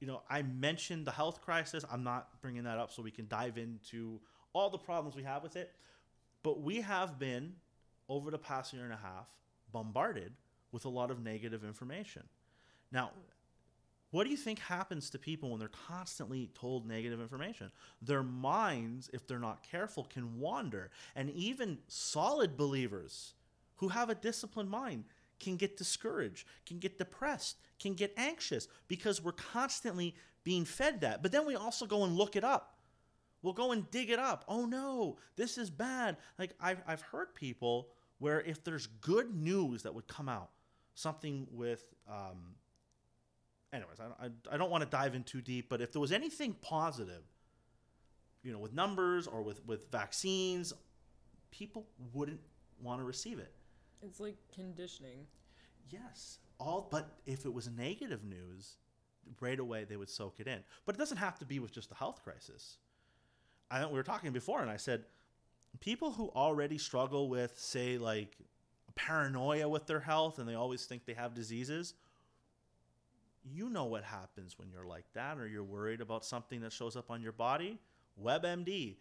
you 0.00 0.06
know, 0.06 0.22
I 0.30 0.42
mentioned 0.42 1.06
the 1.06 1.10
health 1.10 1.40
crisis. 1.42 1.84
I'm 1.90 2.04
not 2.04 2.40
bringing 2.40 2.64
that 2.64 2.78
up 2.78 2.92
so 2.92 3.02
we 3.02 3.10
can 3.10 3.28
dive 3.28 3.58
into 3.58 4.20
all 4.52 4.70
the 4.70 4.78
problems 4.78 5.16
we 5.16 5.22
have 5.22 5.42
with 5.42 5.56
it. 5.56 5.72
But 6.42 6.60
we 6.60 6.80
have 6.80 7.18
been, 7.18 7.54
over 8.08 8.30
the 8.30 8.38
past 8.38 8.72
year 8.72 8.84
and 8.84 8.92
a 8.92 8.96
half, 8.96 9.26
bombarded 9.72 10.32
with 10.70 10.84
a 10.84 10.88
lot 10.88 11.10
of 11.10 11.22
negative 11.22 11.64
information. 11.64 12.22
Now, 12.92 13.10
what 14.10 14.24
do 14.24 14.30
you 14.30 14.36
think 14.36 14.58
happens 14.58 15.08
to 15.10 15.18
people 15.18 15.50
when 15.50 15.58
they're 15.58 15.70
constantly 15.88 16.50
told 16.54 16.86
negative 16.86 17.20
information? 17.20 17.72
Their 18.02 18.22
minds, 18.22 19.08
if 19.12 19.26
they're 19.26 19.38
not 19.38 19.62
careful, 19.62 20.04
can 20.04 20.38
wander. 20.38 20.90
And 21.16 21.30
even 21.30 21.78
solid 21.88 22.56
believers 22.58 23.32
who 23.76 23.88
have 23.88 24.10
a 24.10 24.14
disciplined 24.14 24.68
mind 24.68 25.04
can 25.40 25.56
get 25.56 25.78
discouraged, 25.78 26.46
can 26.66 26.78
get 26.78 26.98
depressed, 26.98 27.56
can 27.80 27.94
get 27.94 28.12
anxious 28.18 28.68
because 28.86 29.22
we're 29.22 29.32
constantly 29.32 30.14
being 30.44 30.66
fed 30.66 31.00
that. 31.00 31.22
But 31.22 31.32
then 31.32 31.46
we 31.46 31.56
also 31.56 31.86
go 31.86 32.04
and 32.04 32.14
look 32.14 32.36
it 32.36 32.44
up. 32.44 32.76
We'll 33.42 33.54
go 33.54 33.72
and 33.72 33.90
dig 33.90 34.10
it 34.10 34.18
up. 34.18 34.44
Oh 34.46 34.66
no, 34.66 35.16
this 35.36 35.58
is 35.58 35.70
bad. 35.70 36.18
Like 36.38 36.52
I've, 36.60 36.82
I've 36.86 37.02
heard 37.02 37.34
people 37.34 37.88
where 38.18 38.40
if 38.42 38.62
there's 38.62 38.86
good 38.86 39.34
news 39.34 39.82
that 39.82 39.94
would 39.94 40.06
come 40.06 40.28
out, 40.28 40.50
something 40.94 41.46
with 41.50 41.82
um, 42.08 42.54
anyways, 43.72 43.98
I, 44.00 44.26
I, 44.26 44.54
I 44.54 44.56
don't 44.56 44.70
want 44.70 44.84
to 44.84 44.90
dive 44.90 45.14
in 45.14 45.24
too 45.24 45.40
deep, 45.40 45.68
but 45.68 45.80
if 45.80 45.92
there 45.92 46.00
was 46.00 46.12
anything 46.12 46.54
positive, 46.60 47.22
you 48.42 48.52
know, 48.52 48.58
with 48.58 48.72
numbers 48.72 49.26
or 49.26 49.42
with, 49.42 49.64
with 49.66 49.90
vaccines, 49.90 50.72
people 51.50 51.86
wouldn't 52.12 52.40
want 52.82 53.00
to 53.00 53.04
receive 53.04 53.38
it. 53.38 53.52
It's 54.02 54.20
like 54.20 54.36
conditioning. 54.54 55.26
Yes, 55.90 56.38
all 56.58 56.88
but 56.90 57.18
if 57.26 57.44
it 57.44 57.52
was 57.52 57.68
negative 57.68 58.24
news, 58.24 58.76
right 59.40 59.58
away 59.58 59.84
they 59.84 59.96
would 59.96 60.10
soak 60.10 60.40
it 60.40 60.46
in. 60.46 60.60
But 60.86 60.96
it 60.96 60.98
doesn't 60.98 61.18
have 61.18 61.38
to 61.40 61.44
be 61.44 61.58
with 61.58 61.72
just 61.72 61.88
the 61.88 61.94
health 61.94 62.22
crisis. 62.24 62.78
I 63.70 63.86
we 63.86 63.92
were 63.92 64.02
talking 64.02 64.32
before, 64.32 64.60
and 64.60 64.70
I 64.70 64.76
said 64.76 65.04
people 65.80 66.12
who 66.12 66.30
already 66.34 66.78
struggle 66.78 67.28
with, 67.28 67.58
say, 67.58 67.98
like 67.98 68.36
paranoia 68.94 69.68
with 69.68 69.86
their 69.86 70.00
health, 70.00 70.38
and 70.38 70.48
they 70.48 70.54
always 70.54 70.84
think 70.84 71.04
they 71.04 71.14
have 71.14 71.34
diseases. 71.34 71.94
You 73.44 73.68
know 73.68 73.84
what 73.86 74.04
happens 74.04 74.58
when 74.58 74.70
you're 74.70 74.86
like 74.86 75.04
that, 75.14 75.38
or 75.38 75.46
you're 75.48 75.64
worried 75.64 76.00
about 76.00 76.24
something 76.24 76.60
that 76.60 76.72
shows 76.72 76.96
up 76.96 77.10
on 77.10 77.20
your 77.22 77.32
body. 77.32 77.78
WebMD. 78.22 78.96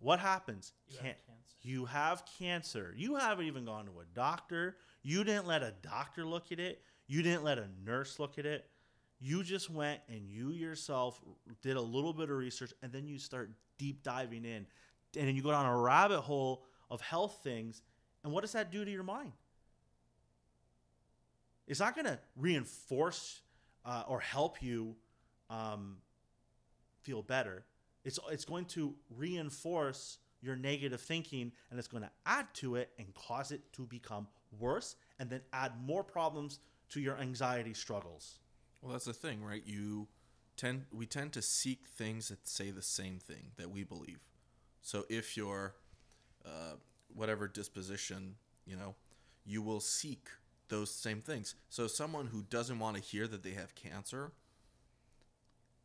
What 0.00 0.18
happens? 0.20 0.72
You 0.88 0.96
have 0.96 1.04
Can't- 1.04 1.18
cancer. 1.26 1.56
you 1.62 1.84
have 1.86 2.24
cancer. 2.38 2.94
You 2.96 3.14
haven't 3.16 3.46
even 3.46 3.64
gone 3.64 3.86
to 3.86 4.00
a 4.00 4.04
doctor. 4.14 4.76
You 5.02 5.24
didn't 5.24 5.46
let 5.46 5.62
a 5.62 5.72
doctor 5.82 6.26
look 6.26 6.52
at 6.52 6.60
it. 6.60 6.82
You 7.06 7.22
didn't 7.22 7.42
let 7.44 7.58
a 7.58 7.68
nurse 7.84 8.18
look 8.18 8.38
at 8.38 8.44
it. 8.46 8.68
You 9.20 9.42
just 9.42 9.70
went 9.70 10.00
and 10.08 10.28
you 10.28 10.50
yourself 10.50 11.20
did 11.62 11.76
a 11.76 11.80
little 11.80 12.12
bit 12.12 12.24
of 12.30 12.36
research 12.36 12.72
and 12.82 12.92
then 12.92 13.06
you 13.06 13.18
start 13.18 13.50
deep 13.78 14.02
diving 14.02 14.44
in. 14.44 14.66
And 15.16 15.28
then 15.28 15.36
you 15.36 15.42
go 15.42 15.52
down 15.52 15.64
a 15.64 15.76
rabbit 15.78 16.20
hole 16.20 16.64
of 16.90 17.00
health 17.00 17.40
things. 17.42 17.80
And 18.24 18.32
what 18.32 18.42
does 18.42 18.52
that 18.52 18.70
do 18.70 18.84
to 18.84 18.90
your 18.90 19.02
mind? 19.04 19.32
It's 21.66 21.80
not 21.80 21.94
going 21.94 22.06
to 22.06 22.18
reinforce 22.36 23.40
uh, 23.84 24.04
or 24.08 24.20
help 24.20 24.62
you 24.62 24.94
um, 25.50 25.96
feel 27.02 27.22
better. 27.22 27.64
It's, 28.04 28.18
it's 28.30 28.44
going 28.44 28.66
to 28.66 28.94
reinforce 29.16 30.18
your 30.42 30.56
negative 30.56 31.00
thinking 31.00 31.52
and 31.70 31.78
it's 31.78 31.88
going 31.88 32.02
to 32.02 32.10
add 32.26 32.46
to 32.54 32.76
it 32.76 32.90
and 32.98 33.14
cause 33.14 33.50
it 33.50 33.60
to 33.72 33.86
become 33.86 34.26
worse 34.58 34.96
and 35.18 35.30
then 35.30 35.40
add 35.52 35.72
more 35.84 36.04
problems 36.04 36.58
to 36.90 37.00
your 37.00 37.16
anxiety 37.18 37.72
struggles. 37.72 38.38
Well, 38.82 38.92
that's 38.92 39.06
the 39.06 39.14
thing, 39.14 39.42
right? 39.42 39.62
You 39.64 40.08
tend 40.56 40.84
we 40.92 41.06
tend 41.06 41.32
to 41.32 41.42
seek 41.42 41.86
things 41.86 42.28
that 42.28 42.46
say 42.46 42.70
the 42.70 42.82
same 42.82 43.18
thing 43.18 43.52
that 43.56 43.70
we 43.70 43.82
believe. 43.84 44.20
So 44.82 45.06
if 45.08 45.36
you're 45.36 45.74
uh, 46.44 46.74
whatever 47.14 47.48
disposition, 47.48 48.34
you 48.66 48.76
know, 48.76 48.94
you 49.46 49.62
will 49.62 49.80
seek 49.80 50.28
those 50.68 50.90
same 50.90 51.20
things. 51.20 51.54
So 51.68 51.86
someone 51.86 52.26
who 52.26 52.42
doesn't 52.42 52.78
want 52.78 52.96
to 52.96 53.02
hear 53.02 53.26
that 53.28 53.42
they 53.42 53.52
have 53.52 53.74
cancer 53.74 54.32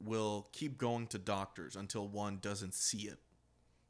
will 0.02 0.48
keep 0.52 0.78
going 0.78 1.08
to 1.08 1.18
doctors 1.18 1.76
until 1.76 2.08
one 2.08 2.39
doesn't 2.42 2.74
see 2.74 3.08
it 3.08 3.18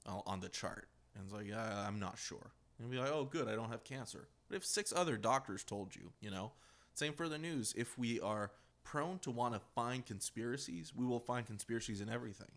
uh, 0.07 0.21
on 0.25 0.39
the 0.39 0.49
chart. 0.49 0.87
And 1.15 1.23
it's 1.25 1.33
like, 1.33 1.47
yeah, 1.47 1.85
I'm 1.87 1.99
not 1.99 2.17
sure. 2.17 2.51
And 2.79 2.89
be 2.89 2.97
like, 2.97 3.11
oh, 3.11 3.25
good, 3.25 3.47
I 3.47 3.55
don't 3.55 3.69
have 3.69 3.83
cancer. 3.83 4.27
But 4.47 4.57
if 4.57 4.65
six 4.65 4.91
other 4.95 5.17
doctors 5.17 5.63
told 5.63 5.95
you, 5.95 6.11
you 6.21 6.31
know, 6.31 6.53
same 6.93 7.13
for 7.13 7.29
the 7.29 7.37
news. 7.37 7.73
If 7.77 7.97
we 7.97 8.19
are 8.19 8.51
prone 8.83 9.19
to 9.19 9.31
want 9.31 9.53
to 9.53 9.61
find 9.75 10.05
conspiracies, 10.05 10.93
we 10.95 11.05
will 11.05 11.19
find 11.19 11.45
conspiracies 11.45 12.01
in 12.01 12.09
everything 12.09 12.51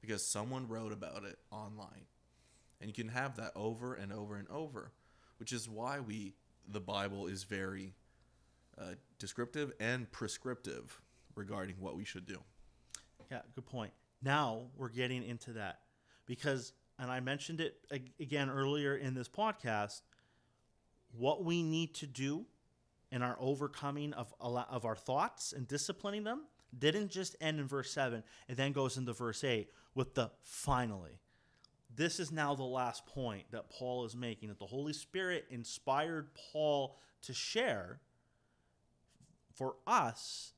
because 0.00 0.24
someone 0.24 0.68
wrote 0.68 0.92
about 0.92 1.24
it 1.24 1.38
online. 1.50 2.06
And 2.80 2.88
you 2.88 2.94
can 2.94 3.12
have 3.12 3.36
that 3.36 3.52
over 3.56 3.94
and 3.94 4.12
over 4.12 4.36
and 4.36 4.48
over, 4.48 4.92
which 5.38 5.52
is 5.52 5.68
why 5.68 6.00
we 6.00 6.34
the 6.68 6.80
Bible 6.80 7.26
is 7.26 7.44
very 7.44 7.94
uh, 8.78 8.94
descriptive 9.18 9.72
and 9.80 10.10
prescriptive 10.10 11.00
regarding 11.34 11.76
what 11.78 11.96
we 11.96 12.04
should 12.04 12.26
do. 12.26 12.38
Yeah, 13.30 13.40
good 13.54 13.66
point. 13.66 13.92
Now 14.22 14.66
we're 14.76 14.88
getting 14.88 15.22
into 15.22 15.52
that 15.54 15.80
because, 16.26 16.72
and 16.98 17.10
I 17.10 17.20
mentioned 17.20 17.60
it 17.60 17.76
ag- 17.92 18.12
again 18.20 18.50
earlier 18.50 18.96
in 18.96 19.14
this 19.14 19.28
podcast, 19.28 20.02
what 21.16 21.44
we 21.44 21.62
need 21.62 21.94
to 21.96 22.06
do 22.06 22.46
in 23.10 23.22
our 23.22 23.36
overcoming 23.38 24.12
of 24.14 24.34
of 24.40 24.84
our 24.84 24.96
thoughts 24.96 25.52
and 25.52 25.68
disciplining 25.68 26.24
them 26.24 26.42
didn't 26.76 27.10
just 27.10 27.36
end 27.40 27.60
in 27.60 27.68
verse 27.68 27.92
7 27.92 28.24
it 28.48 28.56
then 28.56 28.72
goes 28.72 28.96
into 28.96 29.12
verse 29.12 29.44
8 29.44 29.68
with 29.94 30.14
the 30.14 30.30
finally 30.42 31.20
this 31.96 32.18
is 32.18 32.32
now 32.32 32.54
the 32.54 32.62
last 32.62 33.06
point 33.06 33.44
that 33.50 33.70
paul 33.70 34.04
is 34.04 34.16
making 34.16 34.48
that 34.48 34.58
the 34.58 34.66
holy 34.66 34.92
spirit 34.92 35.44
inspired 35.50 36.28
paul 36.52 36.96
to 37.22 37.32
share 37.32 38.00
for 39.54 39.76
us 39.86 40.52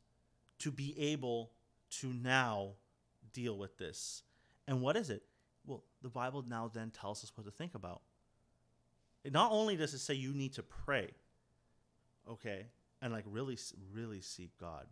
to 0.59 0.71
be 0.71 0.95
able 0.99 1.51
to 1.91 2.13
now 2.13 2.73
deal 3.33 3.57
with 3.57 3.77
this. 3.79 4.23
And 4.67 4.81
what 4.81 4.97
is 4.97 5.11
it? 5.11 5.23
Well 5.67 5.85
the 6.03 6.09
bible 6.09 6.45
now 6.49 6.71
then 6.73 6.91
tells 6.91 7.23
us 7.23 7.33
what 7.35 7.45
to 7.45 7.51
think 7.51 7.75
about. 7.75 8.03
It 9.25 9.33
not 9.33 9.53
only 9.53 9.77
does 9.77 9.93
it 9.95 9.99
say 9.99 10.15
you 10.15 10.33
need 10.33 10.55
to 10.55 10.63
pray 10.63 11.11
okay 12.29 12.67
and 13.03 13.13
like 13.13 13.25
really 13.27 13.59
really 13.93 14.21
seek 14.21 14.51
god 14.59 14.87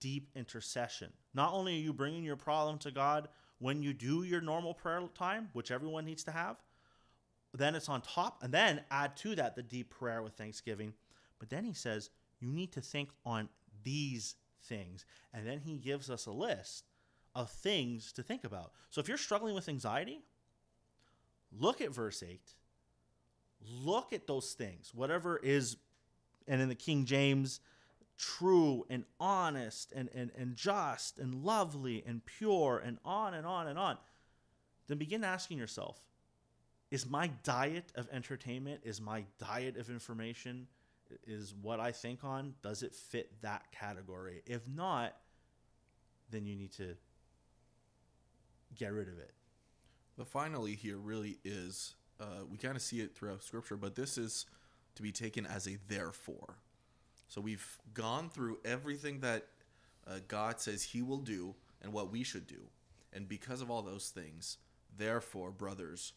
deep 0.00 0.30
intercession. 0.34 1.10
Not 1.32 1.52
only 1.54 1.74
are 1.76 1.82
you 1.82 1.92
bringing 1.92 2.24
your 2.24 2.36
problem 2.36 2.78
to 2.78 2.90
god 2.90 3.28
when 3.58 3.82
you 3.82 3.92
do 3.92 4.22
your 4.22 4.40
normal 4.40 4.74
prayer 4.74 5.02
time 5.14 5.48
which 5.52 5.70
everyone 5.70 6.04
needs 6.04 6.24
to 6.24 6.30
have 6.30 6.56
then 7.56 7.74
it's 7.74 7.88
on 7.88 8.00
top. 8.02 8.42
And 8.42 8.52
then 8.52 8.82
add 8.90 9.16
to 9.18 9.34
that 9.36 9.56
the 9.56 9.62
deep 9.62 9.90
prayer 9.90 10.22
with 10.22 10.34
thanksgiving. 10.34 10.92
But 11.38 11.50
then 11.50 11.64
he 11.64 11.72
says 11.72 12.10
you 12.40 12.52
need 12.52 12.72
to 12.72 12.80
think 12.80 13.10
on 13.24 13.48
these 13.82 14.36
things. 14.64 15.04
And 15.32 15.46
then 15.46 15.60
he 15.60 15.78
gives 15.78 16.10
us 16.10 16.26
a 16.26 16.32
list 16.32 16.84
of 17.34 17.50
things 17.50 18.12
to 18.12 18.22
think 18.22 18.44
about. 18.44 18.72
So 18.90 19.00
if 19.00 19.08
you're 19.08 19.18
struggling 19.18 19.54
with 19.54 19.68
anxiety 19.68 20.20
look 21.56 21.80
at 21.80 21.94
verse 21.94 22.24
8 22.28 22.40
look 23.84 24.12
at 24.12 24.26
those 24.26 24.52
things 24.52 24.92
whatever 24.92 25.36
is 25.36 25.76
and 26.48 26.60
in 26.60 26.68
the 26.68 26.74
King 26.74 27.04
James 27.04 27.60
true 28.18 28.86
and 28.88 29.04
honest 29.20 29.92
and, 29.92 30.08
and, 30.14 30.30
and 30.36 30.56
just 30.56 31.18
and 31.18 31.34
lovely 31.44 32.02
and 32.06 32.24
pure 32.24 32.82
and 32.84 32.98
on 33.04 33.34
and 33.34 33.46
on 33.46 33.66
and 33.66 33.78
on, 33.78 33.98
then 34.88 34.98
begin 34.98 35.24
asking 35.24 35.58
yourself 35.58 36.00
is 36.90 37.08
my 37.08 37.28
diet 37.42 37.92
of 37.96 38.08
entertainment, 38.12 38.80
is 38.84 39.00
my 39.00 39.24
diet 39.38 39.76
of 39.76 39.90
information, 39.90 40.68
is 41.26 41.52
what 41.60 41.80
I 41.80 41.92
think 41.92 42.22
on, 42.22 42.54
does 42.62 42.82
it 42.82 42.94
fit 42.94 43.42
that 43.42 43.72
category? 43.72 44.42
If 44.46 44.68
not, 44.68 45.16
then 46.30 46.46
you 46.46 46.54
need 46.54 46.72
to 46.74 46.96
get 48.76 48.92
rid 48.92 49.08
of 49.08 49.18
it. 49.18 49.32
The 50.16 50.24
finally 50.24 50.74
here 50.74 50.96
really 50.96 51.38
is, 51.44 51.96
uh, 52.20 52.44
we 52.48 52.56
kind 52.56 52.76
of 52.76 52.82
see 52.82 53.00
it 53.00 53.16
throughout 53.16 53.42
scripture, 53.42 53.76
but 53.76 53.96
this 53.96 54.16
is 54.16 54.46
to 54.94 55.02
be 55.02 55.12
taken 55.12 55.44
as 55.44 55.66
a 55.66 55.78
therefore. 55.88 56.56
So 57.28 57.40
we've 57.40 57.78
gone 57.94 58.30
through 58.30 58.58
everything 58.64 59.20
that 59.20 59.46
uh, 60.06 60.18
God 60.28 60.60
says 60.60 60.82
He 60.82 61.02
will 61.02 61.18
do 61.18 61.54
and 61.82 61.92
what 61.92 62.10
we 62.10 62.22
should 62.22 62.46
do. 62.46 62.68
And 63.12 63.28
because 63.28 63.60
of 63.60 63.70
all 63.70 63.82
those 63.82 64.10
things, 64.10 64.58
therefore, 64.96 65.50
brothers, 65.50 66.12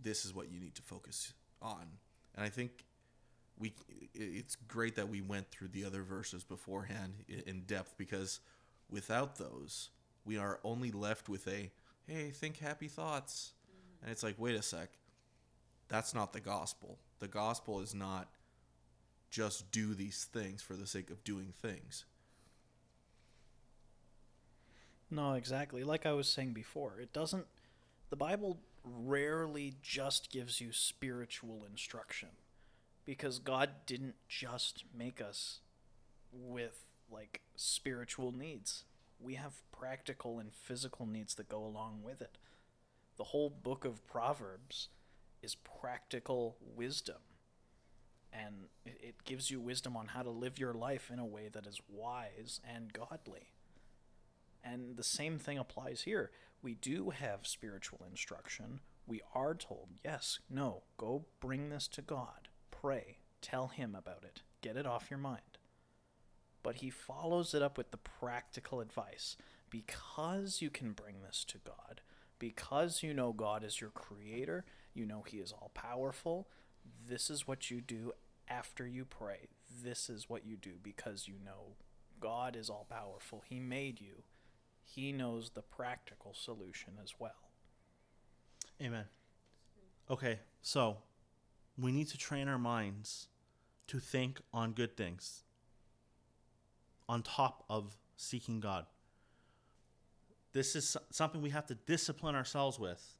this 0.00 0.24
is 0.24 0.34
what 0.34 0.50
you 0.50 0.60
need 0.60 0.74
to 0.76 0.82
focus 0.82 1.32
on. 1.60 1.86
And 2.36 2.44
I 2.44 2.48
think 2.48 2.84
we 3.58 3.72
it's 4.14 4.56
great 4.56 4.94
that 4.96 5.08
we 5.08 5.20
went 5.20 5.50
through 5.50 5.68
the 5.68 5.84
other 5.84 6.02
verses 6.02 6.44
beforehand 6.44 7.14
in 7.46 7.62
depth 7.62 7.94
because 7.96 8.40
without 8.90 9.36
those, 9.36 9.90
we 10.24 10.38
are 10.38 10.60
only 10.64 10.90
left 10.90 11.28
with 11.28 11.46
a 11.48 11.70
hey, 12.06 12.30
think 12.30 12.58
happy 12.58 12.88
thoughts. 12.88 13.52
And 14.02 14.10
it's 14.10 14.22
like, 14.22 14.36
wait 14.38 14.54
a 14.54 14.62
sec. 14.62 14.90
That's 15.88 16.14
not 16.14 16.32
the 16.32 16.40
gospel. 16.40 16.98
The 17.18 17.28
gospel 17.28 17.80
is 17.80 17.94
not 17.94 18.28
just 19.30 19.70
do 19.70 19.94
these 19.94 20.24
things 20.24 20.62
for 20.62 20.74
the 20.74 20.86
sake 20.86 21.10
of 21.10 21.24
doing 21.24 21.52
things. 21.60 22.04
No, 25.10 25.34
exactly. 25.34 25.84
Like 25.84 26.06
I 26.06 26.12
was 26.12 26.28
saying 26.28 26.52
before, 26.52 27.00
it 27.00 27.12
doesn't. 27.12 27.46
The 28.10 28.16
Bible 28.16 28.58
rarely 28.84 29.74
just 29.82 30.30
gives 30.30 30.60
you 30.60 30.72
spiritual 30.72 31.64
instruction 31.68 32.28
because 33.04 33.38
God 33.38 33.70
didn't 33.86 34.16
just 34.28 34.84
make 34.96 35.20
us 35.20 35.60
with 36.32 36.84
like 37.10 37.40
spiritual 37.56 38.32
needs. 38.32 38.84
We 39.20 39.34
have 39.34 39.62
practical 39.72 40.38
and 40.38 40.52
physical 40.52 41.06
needs 41.06 41.34
that 41.36 41.48
go 41.48 41.64
along 41.64 42.00
with 42.04 42.20
it. 42.20 42.36
The 43.16 43.24
whole 43.24 43.50
book 43.50 43.84
of 43.84 44.06
Proverbs 44.06 44.88
is 45.42 45.54
practical 45.54 46.56
wisdom. 46.76 47.16
And 48.38 48.66
it, 48.86 49.24
gives 49.24 49.50
you 49.50 49.60
wisdom 49.60 49.96
on 49.96 50.08
how 50.08 50.22
to 50.22 50.30
live 50.30 50.58
your 50.58 50.72
life 50.72 51.10
in 51.12 51.18
a 51.18 51.26
way 51.26 51.48
that 51.52 51.66
is 51.66 51.80
wise 51.88 52.60
and 52.66 52.92
godly. 52.92 53.52
And 54.64 54.96
the 54.96 55.02
same 55.02 55.38
thing 55.38 55.58
applies 55.58 56.02
here. 56.02 56.30
We 56.62 56.74
do 56.74 57.10
have 57.10 57.46
spiritual 57.46 58.00
instruction. 58.08 58.80
We 59.06 59.20
are 59.34 59.54
told, 59.54 59.88
yes, 60.04 60.38
no, 60.48 60.82
go 60.96 61.24
bring 61.40 61.68
this 61.68 61.88
to 61.88 62.02
God. 62.02 62.48
Pray. 62.70 63.18
Tell 63.42 63.68
Him 63.68 63.94
about 63.94 64.24
it. 64.24 64.42
Get 64.62 64.76
it 64.76 64.86
off 64.86 65.10
your 65.10 65.18
mind. 65.18 65.58
But 66.62 66.76
He 66.76 66.90
follows 66.90 67.54
it 67.54 67.62
up 67.62 67.76
with 67.76 67.90
the 67.90 67.98
practical 67.98 68.80
advice. 68.80 69.36
Because 69.70 70.62
you 70.62 70.70
can 70.70 70.92
bring 70.92 71.16
this 71.26 71.44
to 71.48 71.58
God, 71.58 72.00
because 72.38 73.02
you 73.02 73.12
know 73.12 73.32
God 73.32 73.62
is 73.62 73.82
your 73.82 73.90
creator, 73.90 74.64
you 74.94 75.04
know 75.04 75.22
He 75.26 75.38
is 75.38 75.52
all 75.52 75.70
powerful, 75.74 76.48
this 77.08 77.30
is 77.30 77.46
what 77.46 77.70
you 77.70 77.80
do 77.80 78.12
after 78.48 78.86
you 78.86 79.04
pray. 79.04 79.48
This 79.82 80.08
is 80.08 80.28
what 80.28 80.46
you 80.46 80.56
do 80.56 80.72
because 80.82 81.28
you 81.28 81.34
know 81.44 81.76
God 82.20 82.56
is 82.56 82.70
all 82.70 82.86
powerful. 82.88 83.42
He 83.48 83.60
made 83.60 84.00
you 84.00 84.22
he 84.88 85.12
knows 85.12 85.50
the 85.50 85.62
practical 85.62 86.32
solution 86.34 86.94
as 87.02 87.14
well. 87.18 87.50
Amen. 88.80 89.04
Okay, 90.10 90.38
so 90.62 90.96
we 91.76 91.92
need 91.92 92.08
to 92.08 92.18
train 92.18 92.48
our 92.48 92.58
minds 92.58 93.28
to 93.88 93.98
think 93.98 94.40
on 94.52 94.72
good 94.72 94.96
things 94.96 95.42
on 97.08 97.22
top 97.22 97.64
of 97.68 97.96
seeking 98.16 98.60
God. 98.60 98.86
This 100.52 100.74
is 100.74 100.96
something 101.10 101.42
we 101.42 101.50
have 101.50 101.66
to 101.66 101.74
discipline 101.74 102.34
ourselves 102.34 102.78
with. 102.78 103.16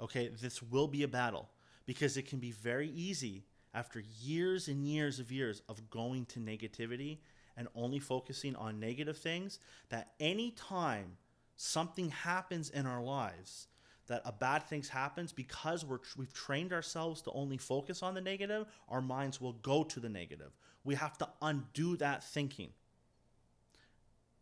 Okay, 0.00 0.28
this 0.28 0.62
will 0.62 0.88
be 0.88 1.04
a 1.04 1.08
battle 1.08 1.48
because 1.86 2.16
it 2.16 2.28
can 2.28 2.38
be 2.38 2.50
very 2.50 2.88
easy 2.90 3.44
after 3.78 4.02
years 4.20 4.66
and 4.66 4.84
years 4.88 5.20
of 5.20 5.30
years 5.30 5.62
of 5.68 5.88
going 5.88 6.26
to 6.26 6.40
negativity 6.40 7.18
and 7.56 7.68
only 7.76 8.00
focusing 8.00 8.56
on 8.56 8.80
negative 8.80 9.16
things, 9.16 9.60
that 9.88 10.10
anytime 10.18 11.16
something 11.56 12.10
happens 12.10 12.70
in 12.70 12.86
our 12.86 13.00
lives, 13.00 13.68
that 14.08 14.20
a 14.24 14.32
bad 14.32 14.64
things 14.64 14.88
happens 14.88 15.32
because 15.32 15.84
we're 15.84 16.00
we've 16.16 16.32
trained 16.32 16.72
ourselves 16.72 17.22
to 17.22 17.30
only 17.30 17.56
focus 17.56 18.02
on 18.02 18.14
the 18.14 18.20
negative, 18.20 18.66
our 18.88 19.00
minds 19.00 19.40
will 19.40 19.52
go 19.52 19.84
to 19.84 20.00
the 20.00 20.08
negative. 20.08 20.50
We 20.82 20.96
have 20.96 21.16
to 21.18 21.28
undo 21.40 21.96
that 21.98 22.24
thinking. 22.24 22.70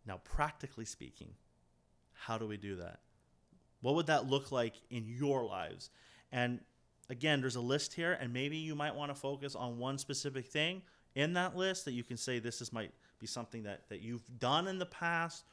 Now, 0.07 0.20
practically 0.25 0.87
speaking, 0.87 1.33
how 2.12 2.38
do 2.38 2.46
we 2.46 2.57
do 2.57 2.77
that? 2.77 3.01
What 3.83 3.96
would 3.96 4.07
that 4.07 4.31
look 4.31 4.51
like 4.51 4.77
in 4.88 5.05
your 5.07 5.44
lives? 5.44 5.90
And 6.33 6.61
again, 7.09 7.40
there's 7.40 7.57
a 7.57 7.61
list 7.61 7.95
here, 7.95 8.16
and 8.21 8.33
maybe 8.33 8.57
you 8.57 8.75
might 8.75 8.95
want 8.95 9.11
to 9.11 9.14
focus 9.14 9.55
on 9.55 9.79
one 9.79 9.99
specific 9.99 10.47
thing 10.47 10.83
in 11.14 11.33
that 11.35 11.57
list 11.57 11.85
that 11.85 11.92
you 11.92 12.05
can 12.05 12.16
say 12.16 12.38
this 12.38 12.61
is 12.61 12.73
my 12.73 12.88
be 13.19 13.27
something 13.27 13.62
that, 13.62 13.88
that 13.88 14.03
you've 14.03 14.25
done 14.38 14.69
in 14.69 14.79
the 14.79 14.87
past 14.87 15.45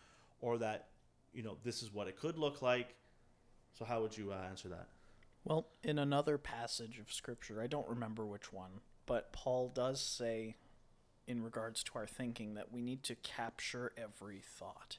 or 0.42 0.58
that, 0.58 0.89
you 1.34 1.44
know, 1.44 1.58
this 1.63 1.82
is 1.82 1.94
what 1.94 2.08
it 2.08 2.18
could 2.18 2.38
look 2.38 2.62
like. 2.62 2.96
So, 3.74 3.86
how 3.86 4.02
would 4.02 4.18
you 4.18 4.32
uh, 4.32 4.38
answer 4.50 4.70
that? 4.70 4.88
Well, 5.46 5.68
in 5.84 6.00
another 6.00 6.38
passage 6.38 7.00
of 7.00 7.12
Scripture, 7.12 7.62
I 7.62 7.68
don't 7.68 7.88
remember 7.88 8.26
which 8.26 8.54
one, 8.54 8.82
but 9.06 9.34
Paul 9.34 9.72
does 9.74 10.02
say, 10.02 10.56
in 11.28 11.44
regards 11.44 11.84
to 11.84 11.92
our 11.96 12.08
thinking, 12.08 12.54
that 12.54 12.72
we 12.72 12.82
need 12.82 13.04
to 13.04 13.16
capture 13.16 13.92
every 13.98 14.42
thought. 14.42 14.98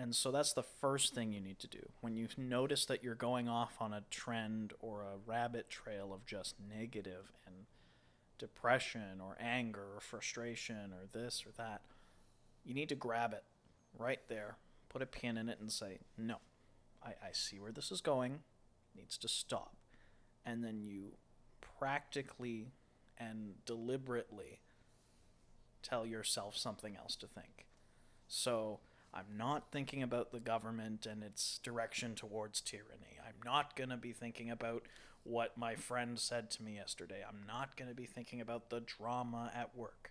And 0.00 0.14
so 0.14 0.30
that's 0.30 0.52
the 0.52 0.62
first 0.62 1.12
thing 1.12 1.32
you 1.32 1.40
need 1.40 1.58
to 1.58 1.66
do. 1.66 1.88
When 2.00 2.14
you 2.14 2.28
notice 2.36 2.84
that 2.86 3.02
you're 3.02 3.16
going 3.16 3.48
off 3.48 3.74
on 3.80 3.92
a 3.92 4.04
trend 4.10 4.72
or 4.78 5.02
a 5.02 5.18
rabbit 5.26 5.68
trail 5.68 6.12
of 6.14 6.24
just 6.24 6.54
negative 6.70 7.32
and 7.44 7.54
depression 8.38 9.20
or 9.20 9.36
anger 9.40 9.82
or 9.96 10.00
frustration 10.00 10.92
or 10.92 11.06
this 11.12 11.44
or 11.44 11.50
that, 11.58 11.82
you 12.64 12.74
need 12.74 12.88
to 12.90 12.94
grab 12.94 13.32
it 13.32 13.42
right 13.98 14.20
there, 14.28 14.56
put 14.88 15.02
a 15.02 15.06
pin 15.06 15.36
in 15.36 15.48
it, 15.48 15.58
and 15.60 15.72
say, 15.72 15.98
No, 16.16 16.36
I, 17.04 17.08
I 17.08 17.32
see 17.32 17.58
where 17.58 17.72
this 17.72 17.90
is 17.90 18.00
going, 18.00 18.34
it 18.34 19.00
needs 19.00 19.18
to 19.18 19.28
stop. 19.28 19.74
And 20.46 20.62
then 20.62 20.80
you 20.80 21.14
practically 21.78 22.68
and 23.18 23.54
deliberately 23.66 24.60
tell 25.82 26.06
yourself 26.06 26.56
something 26.56 26.96
else 26.96 27.16
to 27.16 27.26
think. 27.26 27.66
So, 28.28 28.78
I'm 29.12 29.36
not 29.36 29.72
thinking 29.72 30.02
about 30.02 30.32
the 30.32 30.40
government 30.40 31.06
and 31.06 31.22
its 31.22 31.58
direction 31.58 32.14
towards 32.14 32.60
tyranny. 32.60 33.18
I'm 33.26 33.40
not 33.44 33.74
going 33.74 33.90
to 33.90 33.96
be 33.96 34.12
thinking 34.12 34.50
about 34.50 34.84
what 35.24 35.58
my 35.58 35.74
friend 35.74 36.18
said 36.18 36.50
to 36.52 36.62
me 36.62 36.76
yesterday. 36.76 37.24
I'm 37.26 37.46
not 37.46 37.76
going 37.76 37.88
to 37.88 37.94
be 37.94 38.06
thinking 38.06 38.40
about 38.40 38.70
the 38.70 38.80
drama 38.80 39.50
at 39.54 39.76
work. 39.76 40.10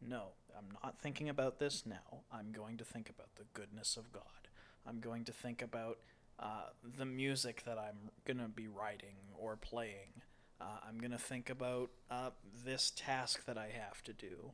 No, 0.00 0.28
I'm 0.56 0.76
not 0.82 1.00
thinking 1.00 1.28
about 1.28 1.58
this 1.58 1.84
now. 1.86 2.22
I'm 2.32 2.52
going 2.52 2.76
to 2.78 2.84
think 2.84 3.08
about 3.08 3.34
the 3.36 3.44
goodness 3.54 3.96
of 3.96 4.12
God. 4.12 4.48
I'm 4.86 5.00
going 5.00 5.24
to 5.24 5.32
think 5.32 5.62
about 5.62 5.98
uh, 6.38 6.70
the 6.98 7.04
music 7.04 7.62
that 7.64 7.78
I'm 7.78 8.10
going 8.24 8.38
to 8.38 8.48
be 8.48 8.66
writing 8.66 9.16
or 9.38 9.56
playing. 9.56 10.22
Uh, 10.60 10.78
I'm 10.86 10.98
going 10.98 11.12
to 11.12 11.18
think 11.18 11.50
about 11.50 11.90
uh, 12.10 12.30
this 12.64 12.92
task 12.96 13.44
that 13.46 13.56
I 13.56 13.68
have 13.68 14.02
to 14.04 14.12
do 14.12 14.52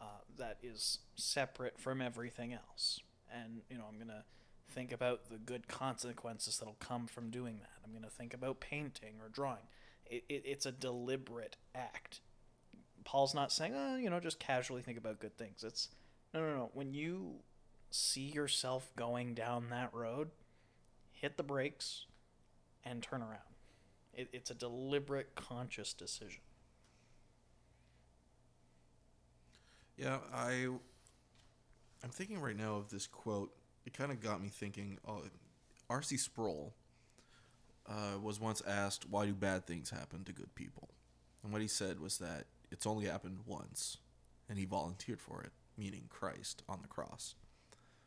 uh, 0.00 0.20
that 0.38 0.58
is 0.62 0.98
separate 1.16 1.78
from 1.78 2.00
everything 2.00 2.52
else. 2.52 3.00
And, 3.32 3.62
you 3.68 3.76
know, 3.76 3.84
I'm 3.88 3.96
going 3.96 4.08
to 4.08 4.24
think 4.70 4.92
about 4.92 5.30
the 5.30 5.38
good 5.38 5.68
consequences 5.68 6.58
that'll 6.58 6.76
come 6.80 7.06
from 7.06 7.30
doing 7.30 7.58
that. 7.58 7.70
I'm 7.84 7.92
going 7.92 8.04
to 8.04 8.10
think 8.10 8.34
about 8.34 8.60
painting 8.60 9.14
or 9.20 9.28
drawing. 9.28 9.66
It, 10.06 10.24
it, 10.28 10.42
it's 10.44 10.66
a 10.66 10.72
deliberate 10.72 11.56
act. 11.74 12.20
Paul's 13.04 13.34
not 13.34 13.52
saying, 13.52 13.72
oh, 13.76 13.96
you 13.96 14.10
know, 14.10 14.20
just 14.20 14.38
casually 14.38 14.82
think 14.82 14.98
about 14.98 15.20
good 15.20 15.36
things. 15.36 15.62
It's 15.62 15.88
no, 16.32 16.40
no, 16.40 16.56
no. 16.56 16.70
When 16.74 16.92
you 16.92 17.36
see 17.90 18.22
yourself 18.22 18.90
going 18.96 19.34
down 19.34 19.68
that 19.70 19.92
road, 19.92 20.30
hit 21.12 21.36
the 21.36 21.42
brakes 21.42 22.06
and 22.84 23.02
turn 23.02 23.22
around. 23.22 23.40
It, 24.12 24.28
it's 24.32 24.50
a 24.50 24.54
deliberate, 24.54 25.34
conscious 25.34 25.92
decision. 25.92 26.40
Yeah, 29.96 30.18
I 30.32 30.68
I'm 32.02 32.10
thinking 32.10 32.40
right 32.40 32.56
now 32.56 32.76
of 32.76 32.90
this 32.90 33.06
quote 33.06 33.52
it 33.86 33.92
kind 33.92 34.10
of 34.10 34.20
got 34.20 34.42
me 34.42 34.48
thinking. 34.48 34.98
Uh, 35.06 35.28
R.C. 35.90 36.16
Sproul 36.16 36.74
uh, 37.86 38.18
was 38.20 38.40
once 38.40 38.62
asked, 38.66 39.06
"Why 39.08 39.26
do 39.26 39.34
bad 39.34 39.66
things 39.66 39.90
happen 39.90 40.24
to 40.24 40.32
good 40.32 40.54
people?" 40.54 40.88
And 41.42 41.52
what 41.52 41.62
he 41.62 41.68
said 41.68 42.00
was 42.00 42.18
that 42.18 42.46
it's 42.70 42.86
only 42.86 43.06
happened 43.06 43.40
once, 43.46 43.98
and 44.48 44.58
he 44.58 44.64
volunteered 44.64 45.20
for 45.20 45.42
it, 45.42 45.52
meaning 45.76 46.04
Christ 46.08 46.62
on 46.68 46.80
the 46.82 46.88
cross, 46.88 47.34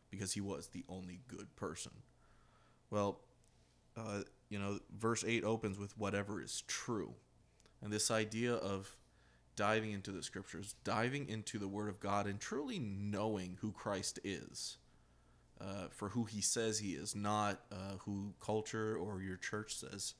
because 0.09 0.33
he 0.33 0.41
was 0.41 0.67
the 0.67 0.83
only 0.89 1.21
good 1.27 1.55
person. 1.55 1.91
Well, 2.89 3.19
uh, 3.95 4.21
you 4.49 4.59
know, 4.59 4.79
verse 4.97 5.23
8 5.25 5.43
opens 5.43 5.77
with 5.77 5.97
whatever 5.97 6.41
is 6.41 6.63
true. 6.67 7.13
And 7.81 7.91
this 7.91 8.09
idea 8.09 8.53
of 8.55 8.95
diving 9.57 9.91
into 9.91 10.11
the 10.11 10.23
scriptures, 10.23 10.75
diving 10.85 11.27
into 11.27 11.59
the 11.59 11.67
Word 11.67 11.89
of 11.89 11.99
God, 11.99 12.27
and 12.27 12.39
truly 12.39 12.79
knowing 12.79 13.57
who 13.59 13.73
Christ 13.73 14.19
is 14.23 14.77
uh, 15.59 15.87
for 15.89 16.09
who 16.09 16.25
he 16.25 16.41
says 16.41 16.79
he 16.79 16.91
is, 16.91 17.15
not 17.15 17.61
uh, 17.71 17.97
who 18.05 18.33
culture 18.39 18.95
or 18.95 19.21
your 19.21 19.37
church 19.37 19.75
says 19.75 20.13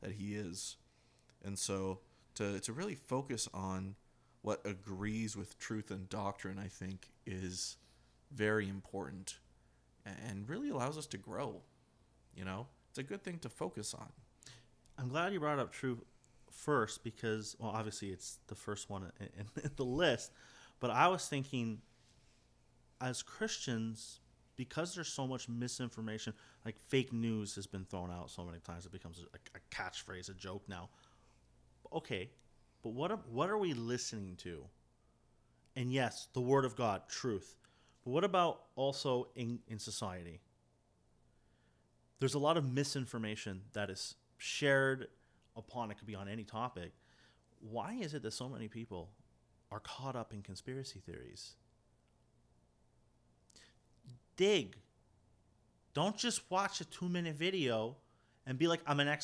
that 0.00 0.12
he 0.12 0.34
is. 0.34 0.76
And 1.44 1.58
so 1.58 2.00
to, 2.36 2.60
to 2.60 2.72
really 2.72 2.94
focus 2.94 3.48
on 3.52 3.96
what 4.42 4.60
agrees 4.64 5.36
with 5.36 5.58
truth 5.58 5.90
and 5.90 6.08
doctrine, 6.08 6.58
I 6.58 6.68
think, 6.68 7.10
is 7.26 7.76
very 8.32 8.68
important 8.68 9.38
and 10.04 10.48
really 10.48 10.70
allows 10.70 10.98
us 10.98 11.06
to 11.06 11.18
grow. 11.18 11.62
You 12.36 12.44
know, 12.44 12.66
it's 12.90 12.98
a 12.98 13.02
good 13.02 13.22
thing 13.22 13.38
to 13.38 13.48
focus 13.48 13.94
on. 13.94 14.08
I'm 14.98 15.08
glad 15.08 15.32
you 15.32 15.40
brought 15.40 15.58
up 15.58 15.72
truth 15.72 16.00
first 16.54 17.04
because, 17.04 17.56
well, 17.58 17.70
obviously 17.70 18.08
it's 18.08 18.38
the 18.46 18.54
first 18.54 18.90
one 18.90 19.10
in, 19.20 19.26
in 19.64 19.70
the 19.76 19.84
list. 19.84 20.32
But 20.80 20.90
I 20.90 21.08
was 21.08 21.26
thinking, 21.26 21.80
as 23.00 23.22
Christians, 23.22 24.20
because 24.56 24.94
there's 24.94 25.08
so 25.08 25.26
much 25.26 25.48
misinformation, 25.48 26.32
like 26.64 26.78
fake 26.78 27.12
news 27.12 27.54
has 27.56 27.66
been 27.66 27.84
thrown 27.84 28.10
out 28.10 28.30
so 28.30 28.44
many 28.44 28.58
times, 28.58 28.86
it 28.86 28.92
becomes 28.92 29.18
a, 29.18 29.58
a 29.58 29.60
catchphrase, 29.74 30.30
a 30.30 30.34
joke 30.34 30.62
now. 30.68 30.88
Okay, 31.92 32.30
but 32.82 32.90
what 32.90 33.28
what 33.28 33.50
are 33.50 33.58
we 33.58 33.72
listening 33.72 34.36
to? 34.36 34.64
And 35.76 35.92
yes, 35.92 36.28
the 36.32 36.40
Word 36.40 36.64
of 36.64 36.76
God, 36.76 37.02
truth. 37.08 37.56
But 38.04 38.10
what 38.10 38.24
about 38.24 38.62
also 38.76 39.28
in, 39.34 39.60
in 39.68 39.78
society? 39.78 40.40
There's 42.20 42.34
a 42.34 42.38
lot 42.38 42.56
of 42.56 42.72
misinformation 42.72 43.62
that 43.72 43.90
is 43.90 44.14
shared 44.38 45.08
upon, 45.56 45.90
it 45.90 45.98
could 45.98 46.06
be 46.06 46.14
on 46.14 46.28
any 46.28 46.44
topic. 46.44 46.92
Why 47.60 47.94
is 47.94 48.14
it 48.14 48.22
that 48.22 48.32
so 48.32 48.48
many 48.48 48.68
people 48.68 49.10
are 49.70 49.80
caught 49.80 50.16
up 50.16 50.32
in 50.32 50.42
conspiracy 50.42 51.00
theories? 51.04 51.54
dig. 54.36 54.76
Don't 55.92 56.16
just 56.16 56.42
watch 56.50 56.80
a 56.80 56.84
two 56.84 57.08
minute 57.08 57.36
video 57.36 57.96
and 58.46 58.58
be 58.58 58.66
like, 58.66 58.80
I'm 58.86 59.00
an 59.00 59.08
expert. 59.08 59.22